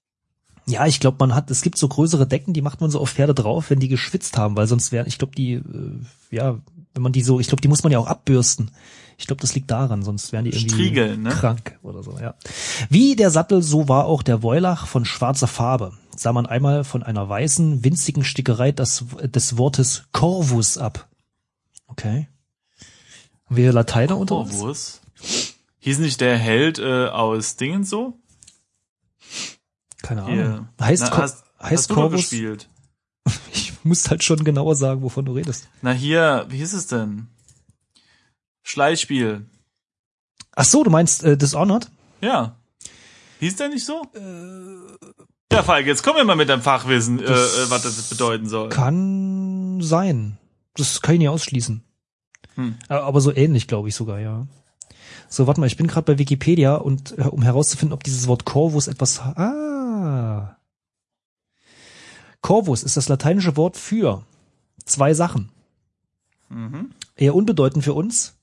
Ja, 0.65 0.85
ich 0.85 0.99
glaube, 0.99 1.17
man 1.19 1.35
hat, 1.35 1.51
es 1.51 1.61
gibt 1.61 1.77
so 1.77 1.87
größere 1.87 2.25
Decken, 2.25 2.53
die 2.53 2.61
macht 2.61 2.79
man 2.79 2.89
so 2.89 2.99
auf 2.99 3.11
Pferde 3.11 3.33
drauf, 3.33 3.69
wenn 3.69 3.79
die 3.79 3.89
geschwitzt 3.89 4.37
haben, 4.37 4.55
weil 4.55 4.67
sonst 4.67 4.91
wären, 4.91 5.07
ich 5.07 5.17
glaube, 5.17 5.35
die, 5.35 5.53
äh, 5.53 5.99
ja, 6.31 6.59
wenn 6.93 7.01
man 7.01 7.11
die 7.11 7.21
so, 7.21 7.39
ich 7.39 7.47
glaube, 7.47 7.61
die 7.61 7.67
muss 7.67 7.83
man 7.83 7.91
ja 7.91 7.99
auch 7.99 8.07
abbürsten. 8.07 8.71
Ich 9.17 9.27
glaube, 9.27 9.41
das 9.41 9.53
liegt 9.55 9.69
daran, 9.69 10.03
sonst 10.03 10.31
wären 10.31 10.45
die 10.45 10.51
irgendwie 10.51 10.69
Striegeln, 10.69 11.21
ne? 11.21 11.29
krank 11.29 11.77
oder 11.83 12.03
so, 12.03 12.17
ja. 12.19 12.35
Wie 12.89 13.15
der 13.15 13.29
Sattel, 13.29 13.61
so 13.61 13.87
war 13.87 14.05
auch 14.05 14.23
der 14.23 14.43
Woilach 14.43 14.87
von 14.87 15.05
schwarzer 15.05 15.47
Farbe. 15.47 15.93
Sah 16.15 16.33
man 16.33 16.45
einmal 16.45 16.83
von 16.83 17.03
einer 17.03 17.27
weißen, 17.27 17.83
winzigen 17.83 18.23
Stickerei 18.23 18.71
das, 18.71 19.05
des 19.23 19.57
Wortes 19.57 20.05
Corvus 20.11 20.77
ab. 20.77 21.07
Okay. 21.87 22.27
Haben 23.45 23.55
wir 23.55 23.73
Lateiner 23.73 24.17
unter 24.17 24.37
uns? 24.37 24.61
ist? 24.63 25.01
Hieß 25.79 25.99
nicht 25.99 26.21
der 26.21 26.37
Held 26.37 26.79
äh, 26.79 27.07
aus 27.07 27.55
Dingen 27.55 27.83
so? 27.83 28.17
Keine 30.01 30.25
Hier. 30.27 30.45
Ahnung. 30.45 30.69
Heißt, 30.79 31.03
Na, 31.03 31.17
hast, 31.17 31.43
heißt 31.61 31.71
hast 31.71 31.89
Corvus? 31.89 32.21
gespielt? 32.29 32.69
Ich 33.53 33.72
muss 33.87 34.09
halt 34.09 34.23
schon 34.23 34.43
genauer 34.43 34.75
sagen, 34.75 35.01
wovon 35.01 35.25
du 35.25 35.33
redest. 35.33 35.67
Na 35.81 35.91
hier, 35.91 36.45
wie 36.49 36.57
hieß 36.57 36.73
es 36.73 36.87
denn? 36.87 37.27
Schleichspiel. 38.63 39.45
Ach 40.55 40.65
so, 40.65 40.83
du 40.83 40.89
meinst 40.89 41.23
äh, 41.23 41.37
Dishonored? 41.37 41.89
Ja. 42.21 42.55
Hieß 43.39 43.57
der 43.57 43.69
nicht 43.69 43.85
so? 43.85 44.03
ja, 45.51 45.63
Falk, 45.63 45.85
jetzt 45.85 46.03
komm 46.03 46.15
mir 46.15 46.23
mal 46.23 46.35
mit 46.35 46.49
deinem 46.49 46.61
Fachwissen, 46.61 47.19
äh, 47.19 47.25
äh, 47.25 47.69
was 47.69 47.83
das 47.83 48.09
bedeuten 48.09 48.47
soll. 48.47 48.69
Kann 48.69 49.81
sein. 49.81 50.37
Das 50.75 51.01
kann 51.01 51.15
ich 51.15 51.19
nicht 51.19 51.29
ausschließen. 51.29 51.83
Hm. 52.55 52.75
Äh, 52.89 52.93
Aber 52.93 53.21
so 53.21 53.35
ähnlich, 53.35 53.67
glaube 53.67 53.89
ich 53.89 53.95
sogar, 53.95 54.19
ja. 54.19 54.47
So, 55.29 55.47
warte 55.47 55.59
mal, 55.59 55.67
ich 55.67 55.77
bin 55.77 55.87
gerade 55.87 56.05
bei 56.05 56.19
Wikipedia 56.19 56.75
und 56.75 57.17
äh, 57.17 57.23
um 57.23 57.41
herauszufinden, 57.41 57.93
ob 57.93 58.03
dieses 58.03 58.27
Wort 58.27 58.45
Corvus 58.45 58.87
etwas. 58.87 59.19
Ah. 59.19 60.55
Corvus 62.43 62.83
ist 62.83 62.97
das 62.97 63.09
lateinische 63.09 63.57
Wort 63.57 63.77
für 63.77 64.23
zwei 64.85 65.15
Sachen. 65.15 65.49
Mhm. 66.49 66.91
Eher 67.15 67.33
unbedeutend 67.33 67.83
für 67.83 67.93
uns. 67.93 68.37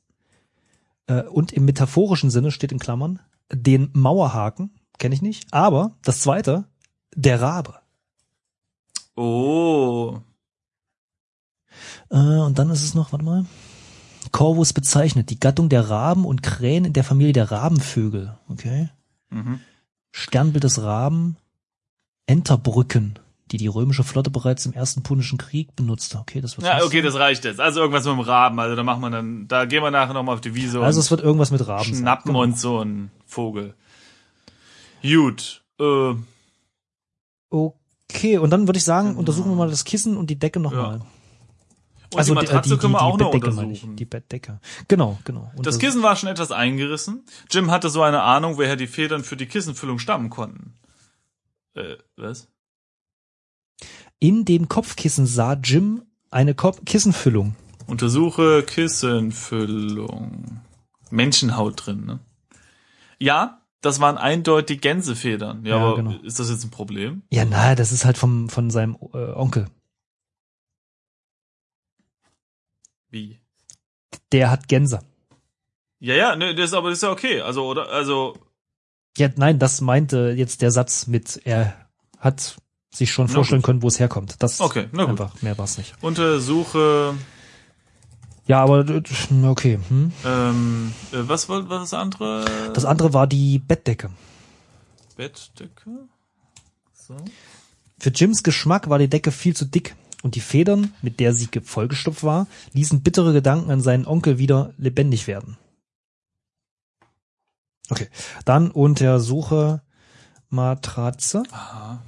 Äh, 1.06 1.22
und 1.24 1.52
im 1.52 1.66
metaphorischen 1.66 2.30
Sinne 2.30 2.50
steht 2.50 2.72
in 2.72 2.80
Klammern 2.80 3.20
den 3.52 3.90
Mauerhaken, 3.92 4.70
kenne 4.98 5.14
ich 5.14 5.22
nicht. 5.22 5.52
Aber 5.52 5.96
das 6.02 6.22
zweite, 6.22 6.64
der 7.14 7.42
Rabe. 7.42 7.74
Oh. 9.16 10.20
Äh, 12.10 12.16
und 12.16 12.58
dann 12.58 12.70
ist 12.70 12.82
es 12.82 12.94
noch, 12.94 13.12
warte 13.12 13.24
mal. 13.24 13.44
Corvus 14.32 14.72
bezeichnet 14.72 15.28
die 15.28 15.40
Gattung 15.40 15.68
der 15.68 15.90
Raben 15.90 16.24
und 16.24 16.42
Krähen 16.42 16.86
in 16.86 16.94
der 16.94 17.04
Familie 17.04 17.34
der 17.34 17.50
Rabenvögel. 17.50 18.38
Okay. 18.48 18.88
Mhm. 19.28 19.60
Sternbild 20.10 20.64
des 20.64 20.80
Raben. 20.80 21.36
Enterbrücken, 22.26 23.18
die 23.50 23.56
die 23.56 23.66
römische 23.66 24.04
Flotte 24.04 24.30
bereits 24.30 24.64
im 24.66 24.72
ersten 24.72 25.02
Punischen 25.02 25.38
Krieg 25.38 25.74
benutzte. 25.76 26.18
Okay, 26.18 26.40
das 26.40 26.56
wird 26.56 26.66
Ja, 26.66 26.84
okay, 26.84 27.02
das 27.02 27.14
reicht 27.16 27.44
jetzt. 27.44 27.60
Also 27.60 27.80
irgendwas 27.80 28.04
mit 28.04 28.12
dem 28.14 28.20
Raben. 28.20 28.58
Also 28.60 28.76
da 28.76 28.82
machen 28.82 29.00
wir 29.02 29.10
dann, 29.10 29.48
da 29.48 29.64
gehen 29.64 29.82
wir 29.82 29.90
nachher 29.90 30.14
nochmal 30.14 30.34
auf 30.36 30.40
die 30.40 30.54
Wiese 30.54 30.80
Also 30.80 30.98
und 30.98 31.04
es 31.04 31.10
wird 31.10 31.20
irgendwas 31.20 31.50
mit 31.50 31.66
Raben. 31.66 31.84
sein. 31.84 31.94
schnappen 31.96 32.28
Genau. 32.32 32.42
uns 32.42 32.60
so 32.60 32.78
einen 32.78 33.10
Vogel. 33.26 33.74
Gut. 35.02 35.62
Äh, 35.80 36.14
Okay, 37.52 38.38
und 38.38 38.50
dann 38.50 38.66
würde 38.68 38.76
ich 38.78 38.84
sagen, 38.84 39.16
untersuchen 39.16 39.50
wir 39.50 39.56
mal 39.56 39.70
das 39.70 39.84
Kissen 39.84 40.16
und 40.16 40.28
die 40.30 40.38
Decke 40.38 40.58
nochmal. 40.60 41.00
und 42.12 42.26
die 42.26 42.32
Matratze 42.32 42.76
können 42.76 42.92
wir 42.94 43.02
auch 43.02 43.16
noch 43.18 43.30
Bettdecke 43.30 43.56
untersuchen. 43.60 43.96
Die 43.96 44.04
Bettdecke. 44.04 44.60
Genau, 44.88 45.18
genau. 45.24 45.44
Das 45.52 45.58
Untersuch- 45.58 45.80
Kissen 45.80 46.02
war 46.02 46.16
schon 46.16 46.28
etwas 46.28 46.50
eingerissen. 46.50 47.24
Jim 47.50 47.70
hatte 47.70 47.88
so 47.88 48.02
eine 48.02 48.22
Ahnung, 48.22 48.56
woher 48.58 48.74
die 48.76 48.88
Federn 48.88 49.22
für 49.22 49.36
die 49.36 49.46
Kissenfüllung 49.46 49.98
stammen 50.00 50.28
konnten. 50.28 50.74
Äh, 51.74 51.96
was? 52.16 52.48
In 54.18 54.44
dem 54.44 54.68
Kopfkissen 54.68 55.26
sah 55.26 55.54
Jim 55.54 56.02
eine 56.30 56.54
Kop 56.54 56.84
Kissenfüllung. 56.86 57.56
Untersuche 57.86 58.62
Kissenfüllung. 58.62 60.60
Menschenhaut 61.10 61.86
drin, 61.86 62.04
ne? 62.06 62.20
Ja, 63.18 63.62
das 63.80 63.98
waren 64.00 64.18
eindeutig 64.18 64.80
Gänsefedern. 64.80 65.64
Ja, 65.64 65.76
Ja, 65.76 65.82
aber 65.82 65.96
genau. 65.96 66.12
ist 66.22 66.38
das 66.38 66.50
jetzt 66.50 66.64
ein 66.64 66.70
Problem? 66.70 67.22
Ja, 67.30 67.44
na, 67.44 67.74
das 67.74 67.92
ist 67.92 68.04
halt 68.04 68.18
vom, 68.18 68.48
von 68.48 68.70
seinem 68.70 68.96
äh, 69.12 69.32
Onkel. 69.32 69.66
Wie? 73.10 73.40
Der 74.32 74.50
hat 74.50 74.68
Gänse. 74.68 75.00
Ja, 75.98 76.14
ja, 76.14 76.36
ne, 76.36 76.54
das 76.54 76.66
ist 76.70 76.74
aber 76.74 76.90
das 76.90 76.98
ist 76.98 77.02
ja 77.02 77.10
okay. 77.10 77.40
Also, 77.40 77.66
oder, 77.66 77.88
also, 77.90 78.36
Ja, 79.18 79.28
nein, 79.36 79.58
das 79.58 79.80
meinte 79.80 80.34
jetzt 80.36 80.62
der 80.62 80.70
Satz 80.70 81.06
mit, 81.06 81.40
er 81.44 81.88
hat 82.18 82.56
sich 82.92 83.10
schon 83.12 83.28
vorstellen 83.28 83.62
können, 83.62 83.82
wo 83.82 83.88
es 83.88 83.98
herkommt. 84.00 84.36
Das 84.42 84.60
Okay, 84.60 84.88
na 84.92 85.04
gut. 85.04 85.10
einfach, 85.20 85.42
mehr 85.42 85.56
war's 85.58 85.78
nicht. 85.78 85.94
untersuche, 86.02 87.14
Ja, 88.46 88.62
aber 88.62 88.86
äh, 88.88 89.02
okay. 89.44 89.78
Hm. 89.88 90.12
ähm, 90.24 90.92
äh, 91.12 91.16
was 91.22 91.48
war, 91.48 91.68
was 91.68 91.90
das 91.90 91.94
andere? 91.94 92.44
Das 92.74 92.84
andere 92.84 93.14
war 93.14 93.26
die 93.26 93.58
Bettdecke. 93.60 94.10
Bettdecke? 95.16 96.08
So. 96.92 97.16
Für 97.98 98.10
Jims 98.10 98.42
Geschmack 98.42 98.88
war 98.88 98.98
die 98.98 99.08
Decke 99.08 99.30
viel 99.30 99.54
zu 99.54 99.66
dick 99.66 99.94
und 100.22 100.34
die 100.34 100.40
Federn, 100.40 100.92
mit 101.02 101.20
der 101.20 101.32
sie 101.32 101.46
ge- 101.46 101.62
vollgestopft 101.62 102.24
war, 102.24 102.46
ließen 102.72 103.02
bittere 103.02 103.32
Gedanken 103.32 103.70
an 103.70 103.80
seinen 103.80 104.06
Onkel 104.06 104.38
wieder 104.38 104.72
lebendig 104.78 105.26
werden. 105.26 105.56
Okay, 107.90 108.08
dann 108.44 108.70
untersuche 108.70 109.82
Matratze. 110.48 111.42
Aha. 111.50 112.02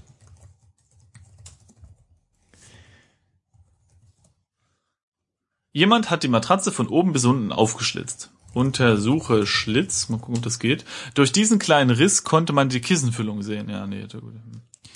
Jemand 5.73 6.11
hat 6.11 6.23
die 6.23 6.29
Matratze 6.29 6.71
von 6.73 6.89
oben 6.89 7.13
bis 7.13 7.25
unten 7.25 7.53
aufgeschlitzt. 7.53 8.31
Untersuche 8.55 9.47
Schlitz, 9.47 10.11
mal 10.11 10.19
gucken, 10.19 10.37
ob 10.37 10.43
das 10.43 10.59
geht. 10.59 10.85
Durch 11.15 11.33
diesen 11.33 11.59
kleinen 11.59 11.91
Riss 11.91 12.25
konnte 12.25 12.53
man 12.53 12.69
die 12.69 12.81
Kissenfüllung 12.83 13.43
sehen. 13.43 13.71
Ja, 13.71 13.87
nee, 13.87 14.07
gut. 14.07 14.35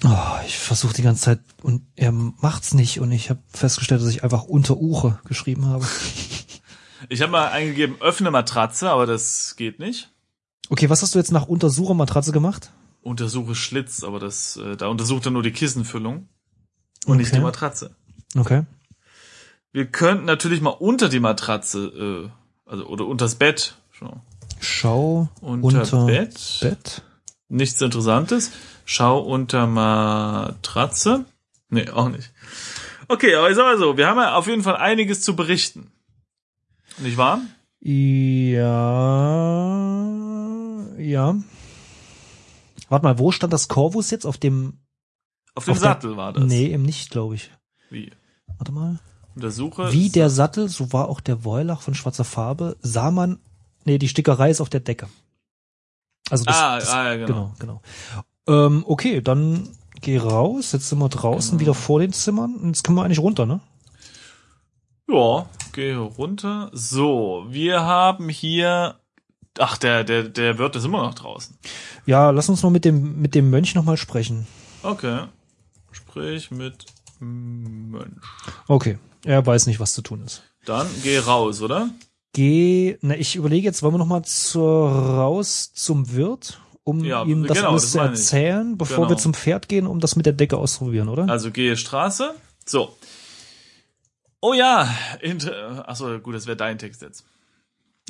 Oh, 0.05 0.37
ich 0.47 0.59
versuche 0.59 0.93
die 0.93 1.03
ganze 1.03 1.23
Zeit 1.23 1.41
und 1.63 1.87
er 1.97 2.13
macht's 2.13 2.75
nicht 2.75 3.01
und 3.01 3.11
ich 3.13 3.31
habe 3.31 3.41
festgestellt, 3.49 4.03
dass 4.03 4.11
ich 4.11 4.23
einfach 4.23 4.45
unter 4.45 4.77
Uche 4.77 5.19
geschrieben 5.25 5.67
habe. 5.67 5.87
Ich 7.11 7.21
habe 7.21 7.31
mal 7.31 7.49
eingegeben, 7.49 8.01
öffne 8.01 8.31
Matratze, 8.31 8.91
aber 8.91 9.07
das 9.07 9.55
geht 9.57 9.79
nicht. 9.79 10.11
Okay, 10.71 10.89
was 10.89 11.03
hast 11.03 11.15
du 11.15 11.19
jetzt 11.19 11.31
nach 11.31 11.47
Untersuche 11.47 11.95
Matratze 11.95 12.33
gemacht? 12.33 12.73
Untersuche 13.03 13.55
Schlitz, 13.55 14.03
aber 14.03 14.19
das, 14.19 14.57
äh, 14.57 14.77
da 14.77 14.89
untersucht 14.89 15.27
er 15.27 15.31
nur 15.31 15.43
die 15.43 15.53
Kissenfüllung 15.53 16.27
und 17.05 17.19
nicht 17.19 17.29
Okay. 17.29 17.37
die 17.37 17.43
Matratze. 17.45 17.95
Okay. 18.35 18.63
Wir 19.77 19.85
könnten 19.85 20.25
natürlich 20.25 20.63
mal 20.63 20.71
unter 20.71 21.11
die 21.11 21.21
Matratze, 21.21 22.25
äh, 22.25 22.31
also 22.71 22.87
oder 22.87 23.05
unters 23.05 23.35
Bett. 23.35 23.75
Schau. 23.93 24.23
Schau 24.59 25.29
Unter, 25.43 25.83
unter 25.83 26.07
Bett. 26.07 26.59
Bett. 26.63 27.03
Nichts 27.51 27.83
Interessantes. 27.83 28.53
Schau 28.87 29.19
unter 29.21 29.67
Matratze. 29.67 31.27
Nee, 31.69 31.91
auch 31.91 32.09
nicht. 32.09 32.33
Okay, 33.09 33.35
aber 33.35 33.51
ich 33.51 33.57
sag 33.57 33.65
mal 33.65 33.77
so, 33.77 33.99
wir 33.99 34.07
haben 34.07 34.17
ja 34.19 34.35
auf 34.37 34.47
jeden 34.47 34.63
Fall 34.63 34.77
einiges 34.77 35.21
zu 35.21 35.37
berichten. 35.37 35.93
Nicht 36.97 37.19
wahr? 37.19 37.43
Ja, 37.81 38.63
ja. 40.99 41.37
Warte 42.89 43.05
mal, 43.05 43.19
wo 43.19 43.31
stand 43.31 43.53
das 43.53 43.69
Corvus 43.69 44.11
jetzt? 44.11 44.25
Auf 44.25 44.39
dem, 44.39 44.79
Auf 45.55 45.67
dem 45.67 45.73
Auf 45.73 45.81
der- 45.81 45.89
Sattel 45.91 46.17
war 46.17 46.33
das. 46.33 46.45
nee, 46.45 46.73
eben 46.73 46.85
nicht, 46.85 47.11
glaube 47.11 47.35
ich. 47.35 47.51
Wie? 47.91 48.11
Warte 48.57 48.73
mal. 48.73 49.01
Untersuche. 49.37 49.93
Wie 49.93 50.09
der 50.09 50.31
Sattel, 50.31 50.69
so 50.69 50.93
war 50.93 51.09
auch 51.09 51.21
der 51.21 51.45
Woilach 51.45 51.81
von 51.83 51.95
schwarzer 51.95 52.25
Farbe, 52.25 52.77
sah 52.81 53.11
man, 53.11 53.39
nee, 53.85 53.99
die 53.99 54.09
Stickerei 54.09 54.51
ist 54.51 54.61
auf 54.61 54.71
der 54.71 54.81
Decke. 54.81 55.09
Also 56.31 56.45
das, 56.45 56.57
Ah, 56.57 56.79
das 56.79 56.89
ah, 56.91 57.05
ja, 57.13 57.27
genau. 57.27 57.53
genau, 57.59 57.81
genau. 58.47 58.67
Ähm, 58.67 58.85
okay, 58.87 59.21
dann 59.21 59.69
geh 60.01 60.19
raus, 60.19 60.73
jetzt 60.73 60.89
sind 60.89 60.99
wir 60.99 61.09
draußen 61.09 61.53
Genau. 61.53 61.61
wieder 61.61 61.75
vor 61.75 62.01
den 62.01 62.13
Zimmern 62.13 62.55
und 62.57 62.69
jetzt 62.69 62.83
können 62.83 62.97
wir 62.97 63.05
eigentlich 63.05 63.19
runter, 63.21 63.47
ne? 63.47 63.61
Ja, 65.09 65.47
gehe 65.73 65.99
runter. 65.99 66.71
So, 66.73 67.47
wir 67.49 67.83
haben 67.83 68.29
hier. 68.29 68.97
Ach, 69.59 69.79
der, 69.79 70.03
der, 70.05 70.25
der 70.25 70.59
Wirt 70.59 70.77
ist 70.77 70.85
immer 70.85 71.03
noch 71.03 71.15
draußen. 71.15 71.57
Ja, 72.07 72.31
lass 72.31 72.49
uns 72.49 72.63
noch 72.63 72.71
mit 72.71 72.85
dem, 72.85 73.21
mit 73.21 73.35
dem 73.35 73.49
Mönch 73.51 73.75
nochmal 73.75 73.97
sprechen. 73.97 74.47
Okay. 74.83 75.25
Sprich 75.93 76.51
mit 76.51 76.87
Mönch. 77.21 78.21
Okay, 78.69 78.99
er 79.27 79.45
weiß 79.45 79.67
nicht, 79.67 79.81
was 79.81 79.93
zu 79.95 80.03
tun 80.03 80.23
ist. 80.25 80.43
Dann 80.65 80.87
geh 81.03 81.19
raus, 81.19 81.61
oder? 81.63 81.91
Geh, 82.33 82.99
na, 83.01 83.15
ich 83.17 83.37
überlege 83.37 83.65
jetzt, 83.67 83.83
wollen 83.83 83.95
wir 83.95 83.99
noch 83.99 84.07
mal 84.07 84.23
zur, 84.25 84.91
raus 84.91 85.73
zum 85.75 86.13
Wirt, 86.13 86.61
um 86.85 87.03
Ja, 87.05 87.25
ihm 87.25 87.45
das 87.47 87.57
genau, 87.59 87.71
alles 87.71 87.91
zu 87.93 87.99
meine 87.99 88.13
ich. 88.15 88.21
erzählen, 88.21 88.77
bevor 88.77 88.99
Genau. 89.07 89.11
wir 89.11 89.17
zum 89.17 89.35
Pferd 89.35 89.69
gehen, 89.69 89.87
um 89.87 90.01
das 90.01 90.17
mit 90.17 90.27
der 90.27 90.33
Decke 90.35 90.57
auszuprobieren, 90.59 91.09
oder? 91.09 91.29
Also 91.29 91.51
gehe 91.51 91.77
Straße. 91.77 92.35
So. 92.67 92.95
Oh 94.41 94.53
ja, 94.53 94.89
inter 95.21 95.89
achso, 95.89 96.19
gut, 96.21 96.35
das 96.35 96.47
wäre 96.47 96.57
dein 96.57 96.79
Text 96.79 97.03
jetzt. 97.03 97.25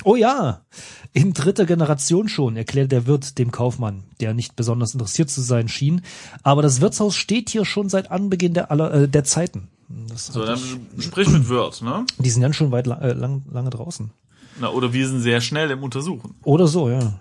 Oh 0.04 0.14
ja, 0.16 0.66
in 1.14 1.32
dritter 1.32 1.64
Generation 1.64 2.28
schon, 2.28 2.56
erklärt 2.56 2.92
der 2.92 3.06
Wirt 3.06 3.38
dem 3.38 3.50
Kaufmann, 3.50 4.04
der 4.20 4.34
nicht 4.34 4.54
besonders 4.56 4.92
interessiert 4.92 5.30
zu 5.30 5.40
sein 5.40 5.68
schien. 5.68 6.02
Aber 6.42 6.60
das 6.60 6.80
Wirtshaus 6.82 7.16
steht 7.16 7.48
hier 7.48 7.64
schon 7.64 7.88
seit 7.88 8.10
Anbeginn 8.10 8.52
der, 8.52 8.70
aller, 8.70 8.92
äh, 8.92 9.08
der 9.08 9.24
Zeiten. 9.24 9.68
Das 9.88 10.26
So, 10.26 10.44
dann 10.44 10.58
ich- 10.96 11.04
sprich 11.04 11.28
mit 11.28 11.48
Wirt, 11.48 11.82
ne? 11.82 12.04
die 12.18 12.30
sind 12.30 12.42
ganz 12.42 12.56
schon 12.56 12.70
weit 12.72 12.86
äh, 12.88 13.12
lang, 13.12 13.44
lange 13.50 13.70
draußen. 13.70 14.10
Na, 14.58 14.70
oder 14.70 14.92
wir 14.92 15.06
sind 15.08 15.20
sehr 15.20 15.40
schnell 15.40 15.70
im 15.70 15.82
Untersuchen. 15.82 16.34
Oder 16.42 16.66
so, 16.66 16.88
ja. 16.88 17.20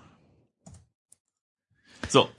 So. 2.09 2.29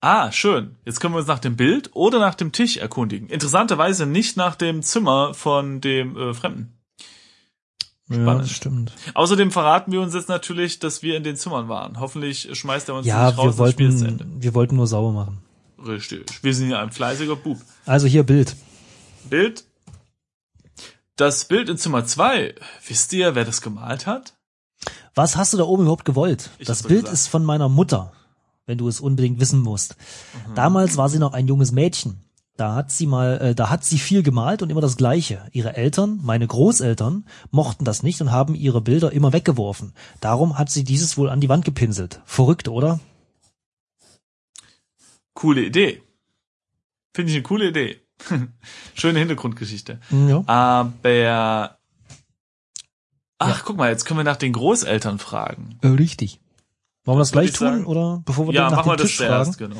Ah, 0.00 0.30
schön. 0.30 0.76
Jetzt 0.84 1.00
können 1.00 1.14
wir 1.14 1.18
uns 1.18 1.26
nach 1.28 1.40
dem 1.40 1.56
Bild 1.56 1.90
oder 1.94 2.18
nach 2.20 2.34
dem 2.36 2.52
Tisch 2.52 2.76
erkundigen. 2.76 3.28
Interessanterweise 3.28 4.06
nicht 4.06 4.36
nach 4.36 4.54
dem 4.54 4.82
Zimmer 4.82 5.34
von 5.34 5.80
dem 5.80 6.16
äh, 6.16 6.34
Fremden. 6.34 6.72
Ja, 8.08 8.14
Spannend. 8.22 8.42
das 8.44 8.50
stimmt. 8.52 8.92
Außerdem 9.14 9.50
verraten 9.50 9.92
wir 9.92 10.00
uns 10.00 10.14
jetzt 10.14 10.28
natürlich, 10.28 10.78
dass 10.78 11.02
wir 11.02 11.16
in 11.16 11.24
den 11.24 11.36
Zimmern 11.36 11.68
waren. 11.68 12.00
Hoffentlich 12.00 12.48
schmeißt 12.56 12.88
er 12.88 12.94
uns 12.94 13.06
Ja, 13.06 13.26
nicht 13.28 13.38
raus, 13.38 13.58
wir 13.58 13.64
das 13.64 13.72
Spiel 13.72 13.88
ist 13.88 13.98
zu 13.98 14.04
wollten, 14.06 14.20
Ende. 14.22 14.42
wir 14.42 14.54
wollten 14.54 14.76
nur 14.76 14.86
sauber 14.86 15.12
machen. 15.12 15.38
Richtig. 15.84 16.42
Wir 16.42 16.54
sind 16.54 16.70
ja 16.70 16.80
ein 16.80 16.90
fleißiger 16.90 17.36
Bub. 17.36 17.58
Also 17.84 18.06
hier 18.06 18.22
Bild. 18.22 18.56
Bild. 19.28 19.64
Das 21.18 21.46
Bild 21.46 21.68
in 21.68 21.76
Zimmer 21.76 22.06
zwei. 22.06 22.54
Wisst 22.86 23.12
ihr, 23.12 23.34
wer 23.34 23.44
das 23.44 23.60
gemalt 23.60 24.06
hat? 24.06 24.34
Was 25.16 25.36
hast 25.36 25.52
du 25.52 25.56
da 25.56 25.64
oben 25.64 25.82
überhaupt 25.82 26.04
gewollt? 26.04 26.50
Ich 26.58 26.68
das 26.68 26.84
Bild 26.84 27.00
gesagt. 27.00 27.12
ist 27.12 27.26
von 27.26 27.44
meiner 27.44 27.68
Mutter, 27.68 28.12
wenn 28.66 28.78
du 28.78 28.86
es 28.86 29.00
unbedingt 29.00 29.40
wissen 29.40 29.60
musst. 29.60 29.96
Mhm. 30.48 30.54
Damals 30.54 30.96
war 30.96 31.08
sie 31.08 31.18
noch 31.18 31.32
ein 31.32 31.48
junges 31.48 31.72
Mädchen. 31.72 32.22
Da 32.56 32.76
hat 32.76 32.92
sie 32.92 33.06
mal, 33.06 33.38
äh, 33.38 33.54
da 33.56 33.68
hat 33.68 33.84
sie 33.84 33.98
viel 33.98 34.22
gemalt 34.22 34.62
und 34.62 34.70
immer 34.70 34.80
das 34.80 34.96
Gleiche. 34.96 35.44
Ihre 35.50 35.76
Eltern, 35.76 36.20
meine 36.22 36.46
Großeltern, 36.46 37.26
mochten 37.50 37.84
das 37.84 38.04
nicht 38.04 38.20
und 38.20 38.30
haben 38.30 38.54
ihre 38.54 38.80
Bilder 38.80 39.10
immer 39.10 39.32
weggeworfen. 39.32 39.94
Darum 40.20 40.56
hat 40.56 40.70
sie 40.70 40.84
dieses 40.84 41.18
wohl 41.18 41.30
an 41.30 41.40
die 41.40 41.48
Wand 41.48 41.64
gepinselt. 41.64 42.20
Verrückt, 42.26 42.68
oder? 42.68 43.00
Coole 45.34 45.62
Idee. 45.64 46.00
Finde 47.12 47.32
ich 47.32 47.38
eine 47.38 47.42
coole 47.42 47.70
Idee. 47.70 48.07
Schöne 48.94 49.18
Hintergrundgeschichte. 49.18 50.00
Ja. 50.10 50.42
Aber 50.46 51.78
ach, 53.38 53.64
guck 53.64 53.76
mal, 53.76 53.90
jetzt 53.90 54.04
können 54.04 54.18
wir 54.18 54.24
nach 54.24 54.36
den 54.36 54.52
Großeltern 54.52 55.18
fragen. 55.18 55.78
Äh, 55.82 55.88
richtig. 55.88 56.40
Wollen 57.04 57.16
wir 57.18 57.22
das 57.22 57.32
gleich 57.32 57.50
ich 57.50 57.52
tun 57.54 57.68
sagen. 57.68 57.86
oder 57.86 58.22
bevor 58.24 58.46
wir 58.46 58.54
Ja, 58.54 58.62
dann 58.62 58.72
nach 58.72 58.78
machen 58.78 58.90
wir 58.92 58.96
dem 58.96 59.02
das 59.02 59.06
Tisch 59.08 59.18
fragen? 59.18 59.44
zuerst, 59.44 59.58
genau. 59.58 59.76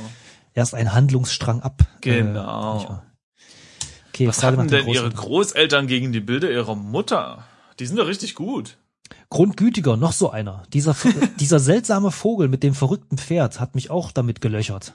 Erst 0.55 0.74
ein 0.74 0.92
Handlungsstrang 0.92 1.61
ab. 1.62 1.83
Genau. 2.01 2.83
Äh, 2.83 3.44
okay, 4.09 4.29
Was 4.29 4.42
hatten 4.42 4.59
den 4.59 4.68
denn 4.68 4.87
ihre 4.88 5.11
Großeltern. 5.11 5.16
Großeltern 5.16 5.87
gegen 5.87 6.12
die 6.12 6.20
Bilder 6.20 6.51
ihrer 6.51 6.74
Mutter? 6.74 7.44
Die 7.79 7.87
sind 7.87 7.96
doch 7.98 8.07
richtig 8.07 8.35
gut. 8.35 8.79
Grundgütiger, 9.31 9.96
noch 9.96 10.12
so 10.12 10.31
einer. 10.31 10.62
Dieser, 10.72 10.96
dieser 11.40 11.59
seltsame 11.59 12.11
Vogel 12.11 12.48
mit 12.48 12.62
dem 12.62 12.74
verrückten 12.74 13.18
Pferd 13.18 13.61
hat 13.61 13.74
mich 13.74 13.90
auch 13.90 14.11
damit 14.11 14.40
gelöchert. 14.40 14.94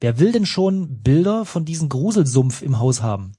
Wer 0.00 0.18
will 0.18 0.32
denn 0.32 0.46
schon 0.46 1.02
Bilder 1.02 1.44
von 1.44 1.64
diesem 1.64 1.88
Gruselsumpf 1.88 2.62
im 2.62 2.78
Haus 2.78 3.02
haben? 3.02 3.32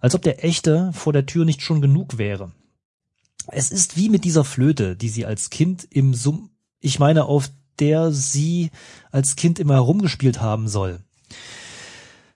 Als 0.00 0.14
ob 0.14 0.22
der 0.22 0.44
echte 0.44 0.92
vor 0.92 1.12
der 1.12 1.26
Tür 1.26 1.44
nicht 1.44 1.62
schon 1.62 1.80
genug 1.80 2.18
wäre. 2.18 2.52
Es 3.46 3.70
ist 3.70 3.96
wie 3.96 4.08
mit 4.08 4.24
dieser 4.24 4.44
Flöte, 4.44 4.96
die 4.96 5.08
sie 5.08 5.24
als 5.24 5.50
Kind 5.50 5.86
im 5.90 6.14
Sumpf, 6.14 6.50
ich 6.80 6.98
meine, 6.98 7.26
auf 7.26 7.50
der 7.78 8.12
sie 8.12 8.70
als 9.10 9.36
Kind 9.36 9.58
immer 9.58 9.74
herumgespielt 9.74 10.40
haben 10.40 10.68
soll. 10.68 11.00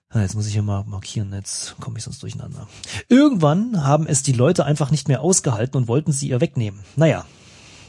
Ah, 0.09 0.21
Jetzt 0.21 0.35
muss 0.35 0.47
ich 0.47 0.53
hier 0.53 0.63
mal 0.63 0.83
markieren, 0.85 1.33
jetzt 1.33 1.75
komme 1.79 1.97
ich 1.97 2.03
sonst 2.03 2.23
durcheinander. 2.23 2.67
Irgendwann 3.09 3.83
haben 3.83 4.07
es 4.07 4.23
die 4.23 4.31
Leute 4.31 4.65
einfach 4.65 4.89
nicht 4.91 5.07
mehr 5.07 5.21
ausgehalten 5.21 5.75
und 5.75 5.87
wollten 5.87 6.11
sie 6.11 6.29
ihr 6.29 6.41
wegnehmen. 6.41 6.79
Naja, 6.95 7.25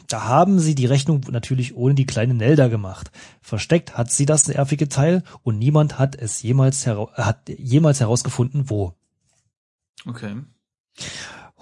da 0.09 0.25
haben 0.25 0.59
sie 0.59 0.75
die 0.75 0.87
Rechnung 0.87 1.23
natürlich 1.31 1.75
ohne 1.75 1.95
die 1.95 2.07
kleine 2.07 2.35
Nelda 2.35 2.69
gemacht. 2.69 3.11
Versteckt 3.41 3.97
hat 3.97 4.11
sie 4.11 4.27
das 4.27 4.49
nervige 4.49 4.89
Teil 4.89 5.23
und 5.43 5.59
niemand 5.59 5.99
hat 5.99 6.17
es 6.17 6.43
jemals, 6.43 6.87
hera 6.87 7.13
hat 7.15 7.49
jemals 7.49 8.01
herausgefunden, 8.01 8.71
wo. 8.71 8.95
Okay. 10.07 10.37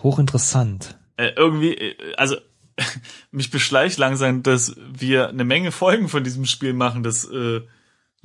Hochinteressant. 0.02 0.98
Äh, 1.16 1.32
irgendwie, 1.36 1.74
äh, 1.74 2.14
also 2.16 2.36
mich 3.30 3.50
beschleicht 3.50 3.98
langsam, 3.98 4.42
dass 4.42 4.76
wir 4.92 5.28
eine 5.28 5.44
Menge 5.44 5.72
Folgen 5.72 6.08
von 6.08 6.24
diesem 6.24 6.44
Spiel 6.44 6.72
machen, 6.72 7.02
das 7.02 7.24
äh, 7.24 7.60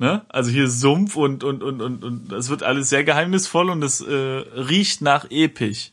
ne? 0.00 0.22
Also 0.28 0.50
hier 0.50 0.68
Sumpf 0.68 1.14
und 1.14 1.44
und 1.44 1.62
und 1.62 1.80
und 1.80 2.02
und 2.02 2.28
das 2.32 2.48
wird 2.48 2.62
alles 2.62 2.88
sehr 2.88 3.04
geheimnisvoll 3.04 3.70
und 3.70 3.82
es 3.82 4.00
äh, 4.00 4.14
riecht 4.14 5.02
nach 5.02 5.30
episch. 5.30 5.92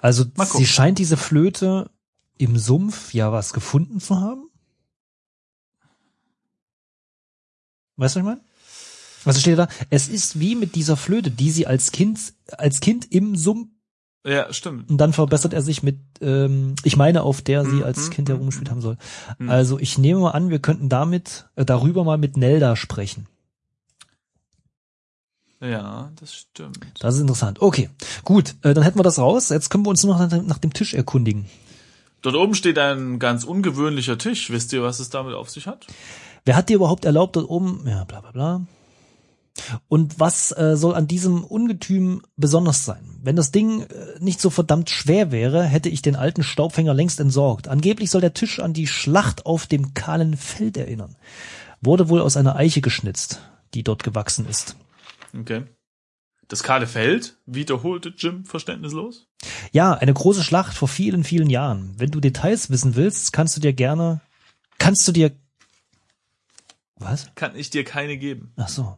Also 0.00 0.24
Mal 0.34 0.46
gucken. 0.46 0.58
sie 0.58 0.66
scheint 0.66 0.98
diese 0.98 1.16
Flöte 1.16 1.90
im 2.38 2.58
Sumpf 2.58 3.12
ja 3.14 3.32
was 3.32 3.52
gefunden 3.52 4.00
zu 4.00 4.20
haben. 4.20 4.48
Weißt 7.96 8.16
du, 8.16 8.20
was 8.20 8.22
ich 8.22 8.24
meine? 8.24 8.40
Also 9.24 9.40
steht 9.40 9.58
da, 9.58 9.68
es 9.90 10.08
ist 10.08 10.38
wie 10.38 10.54
mit 10.54 10.74
dieser 10.76 10.96
Flöte, 10.96 11.30
die 11.30 11.50
sie 11.50 11.66
als 11.66 11.90
Kind, 11.90 12.32
als 12.58 12.78
Kind 12.80 13.10
im 13.12 13.34
Sumpf, 13.36 13.68
Ja, 14.24 14.52
stimmt. 14.52 14.88
und 14.88 14.98
dann 14.98 15.12
verbessert 15.12 15.52
er 15.52 15.62
sich 15.62 15.82
mit, 15.82 15.98
ähm, 16.20 16.76
ich 16.84 16.96
meine, 16.96 17.22
auf 17.22 17.42
der 17.42 17.64
sie 17.64 17.76
Mhm, 17.76 17.82
als 17.82 18.10
Kind 18.10 18.28
mhm, 18.28 18.34
herumgespielt 18.34 18.70
haben 18.70 18.80
soll. 18.82 18.98
Mhm. 19.38 19.48
Also 19.50 19.80
ich 19.80 19.98
nehme 19.98 20.20
mal 20.20 20.30
an, 20.30 20.50
wir 20.50 20.60
könnten 20.60 20.88
damit, 20.88 21.46
äh, 21.56 21.64
darüber 21.64 22.04
mal 22.04 22.18
mit 22.18 22.36
Nelda 22.36 22.76
sprechen. 22.76 23.26
Ja, 25.60 26.12
das 26.20 26.34
stimmt. 26.34 26.78
Das 27.00 27.14
ist 27.14 27.20
interessant. 27.22 27.60
Okay, 27.62 27.88
gut, 28.24 28.54
äh, 28.62 28.74
dann 28.74 28.84
hätten 28.84 28.98
wir 28.98 29.02
das 29.02 29.18
raus. 29.18 29.48
Jetzt 29.48 29.70
können 29.70 29.86
wir 29.86 29.90
uns 29.90 30.04
nur 30.04 30.16
noch 30.16 30.30
nach, 30.30 30.42
nach 30.42 30.58
dem 30.58 30.72
Tisch 30.72 30.92
erkundigen. 30.94 31.46
Dort 32.26 32.34
oben 32.34 32.56
steht 32.56 32.76
ein 32.76 33.20
ganz 33.20 33.44
ungewöhnlicher 33.44 34.18
Tisch. 34.18 34.50
Wisst 34.50 34.72
ihr, 34.72 34.82
was 34.82 34.98
es 34.98 35.10
damit 35.10 35.36
auf 35.36 35.48
sich 35.48 35.68
hat? 35.68 35.86
Wer 36.44 36.56
hat 36.56 36.68
dir 36.68 36.74
überhaupt 36.74 37.04
erlaubt, 37.04 37.36
dort 37.36 37.48
oben, 37.48 37.84
ja, 37.86 38.02
bla 38.02 38.20
bla 38.20 38.32
bla. 38.32 38.66
Und 39.86 40.18
was 40.18 40.50
äh, 40.50 40.76
soll 40.76 40.96
an 40.96 41.06
diesem 41.06 41.44
Ungetüm 41.44 42.22
besonders 42.36 42.84
sein? 42.84 43.20
Wenn 43.22 43.36
das 43.36 43.52
Ding 43.52 43.82
äh, 43.82 43.86
nicht 44.18 44.40
so 44.40 44.50
verdammt 44.50 44.90
schwer 44.90 45.30
wäre, 45.30 45.62
hätte 45.62 45.88
ich 45.88 46.02
den 46.02 46.16
alten 46.16 46.42
Staubfänger 46.42 46.94
längst 46.94 47.20
entsorgt. 47.20 47.68
Angeblich 47.68 48.10
soll 48.10 48.22
der 48.22 48.34
Tisch 48.34 48.58
an 48.58 48.72
die 48.72 48.88
Schlacht 48.88 49.46
auf 49.46 49.68
dem 49.68 49.94
kahlen 49.94 50.36
Feld 50.36 50.76
erinnern. 50.76 51.14
Wurde 51.80 52.08
wohl 52.08 52.20
aus 52.20 52.36
einer 52.36 52.56
Eiche 52.56 52.80
geschnitzt, 52.80 53.40
die 53.72 53.84
dort 53.84 54.02
gewachsen 54.02 54.48
ist. 54.48 54.74
Okay. 55.32 55.62
Das 56.48 56.64
kahle 56.64 56.88
Feld 56.88 57.36
wiederholte 57.46 58.12
Jim 58.18 58.44
verständnislos. 58.44 59.25
Ja, 59.72 59.94
eine 59.94 60.14
große 60.14 60.42
Schlacht 60.42 60.76
vor 60.76 60.88
vielen, 60.88 61.24
vielen 61.24 61.50
Jahren. 61.50 61.94
Wenn 61.98 62.10
du 62.10 62.20
Details 62.20 62.70
wissen 62.70 62.96
willst, 62.96 63.32
kannst 63.32 63.56
du 63.56 63.60
dir 63.60 63.72
gerne, 63.72 64.20
kannst 64.78 65.06
du 65.06 65.12
dir, 65.12 65.32
was? 66.98 67.30
Kann 67.34 67.54
ich 67.54 67.70
dir 67.70 67.84
keine 67.84 68.16
geben. 68.16 68.52
Ach 68.56 68.68
so. 68.68 68.96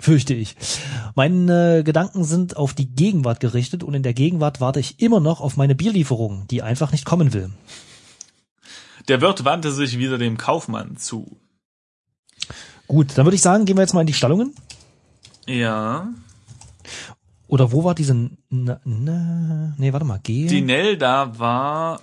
Fürchte 0.00 0.32
ich. 0.32 0.56
Meine 1.14 1.78
äh, 1.78 1.82
Gedanken 1.82 2.24
sind 2.24 2.56
auf 2.56 2.72
die 2.72 2.90
Gegenwart 2.90 3.38
gerichtet 3.38 3.82
und 3.82 3.92
in 3.92 4.02
der 4.02 4.14
Gegenwart 4.14 4.60
warte 4.60 4.80
ich 4.80 5.00
immer 5.00 5.20
noch 5.20 5.42
auf 5.42 5.58
meine 5.58 5.74
Bierlieferung, 5.74 6.46
die 6.48 6.62
einfach 6.62 6.92
nicht 6.92 7.04
kommen 7.04 7.34
will. 7.34 7.50
Der 9.08 9.20
Wirt 9.20 9.44
wandte 9.44 9.72
sich 9.72 9.98
wieder 9.98 10.16
dem 10.16 10.38
Kaufmann 10.38 10.96
zu. 10.96 11.36
Gut, 12.86 13.16
dann 13.16 13.26
würde 13.26 13.34
ich 13.34 13.42
sagen, 13.42 13.66
gehen 13.66 13.76
wir 13.76 13.82
jetzt 13.82 13.92
mal 13.92 14.00
in 14.00 14.06
die 14.06 14.14
Stallungen. 14.14 14.54
Ja. 15.46 16.08
Oder 17.50 17.72
wo 17.72 17.82
war 17.82 17.96
diese, 17.96 18.14
na, 18.48 18.80
na, 18.84 19.74
nee, 19.76 19.92
warte 19.92 20.06
mal, 20.06 20.20
G. 20.20 20.46
Die 20.46 20.60
Nelda 20.60 21.36
war, 21.36 22.00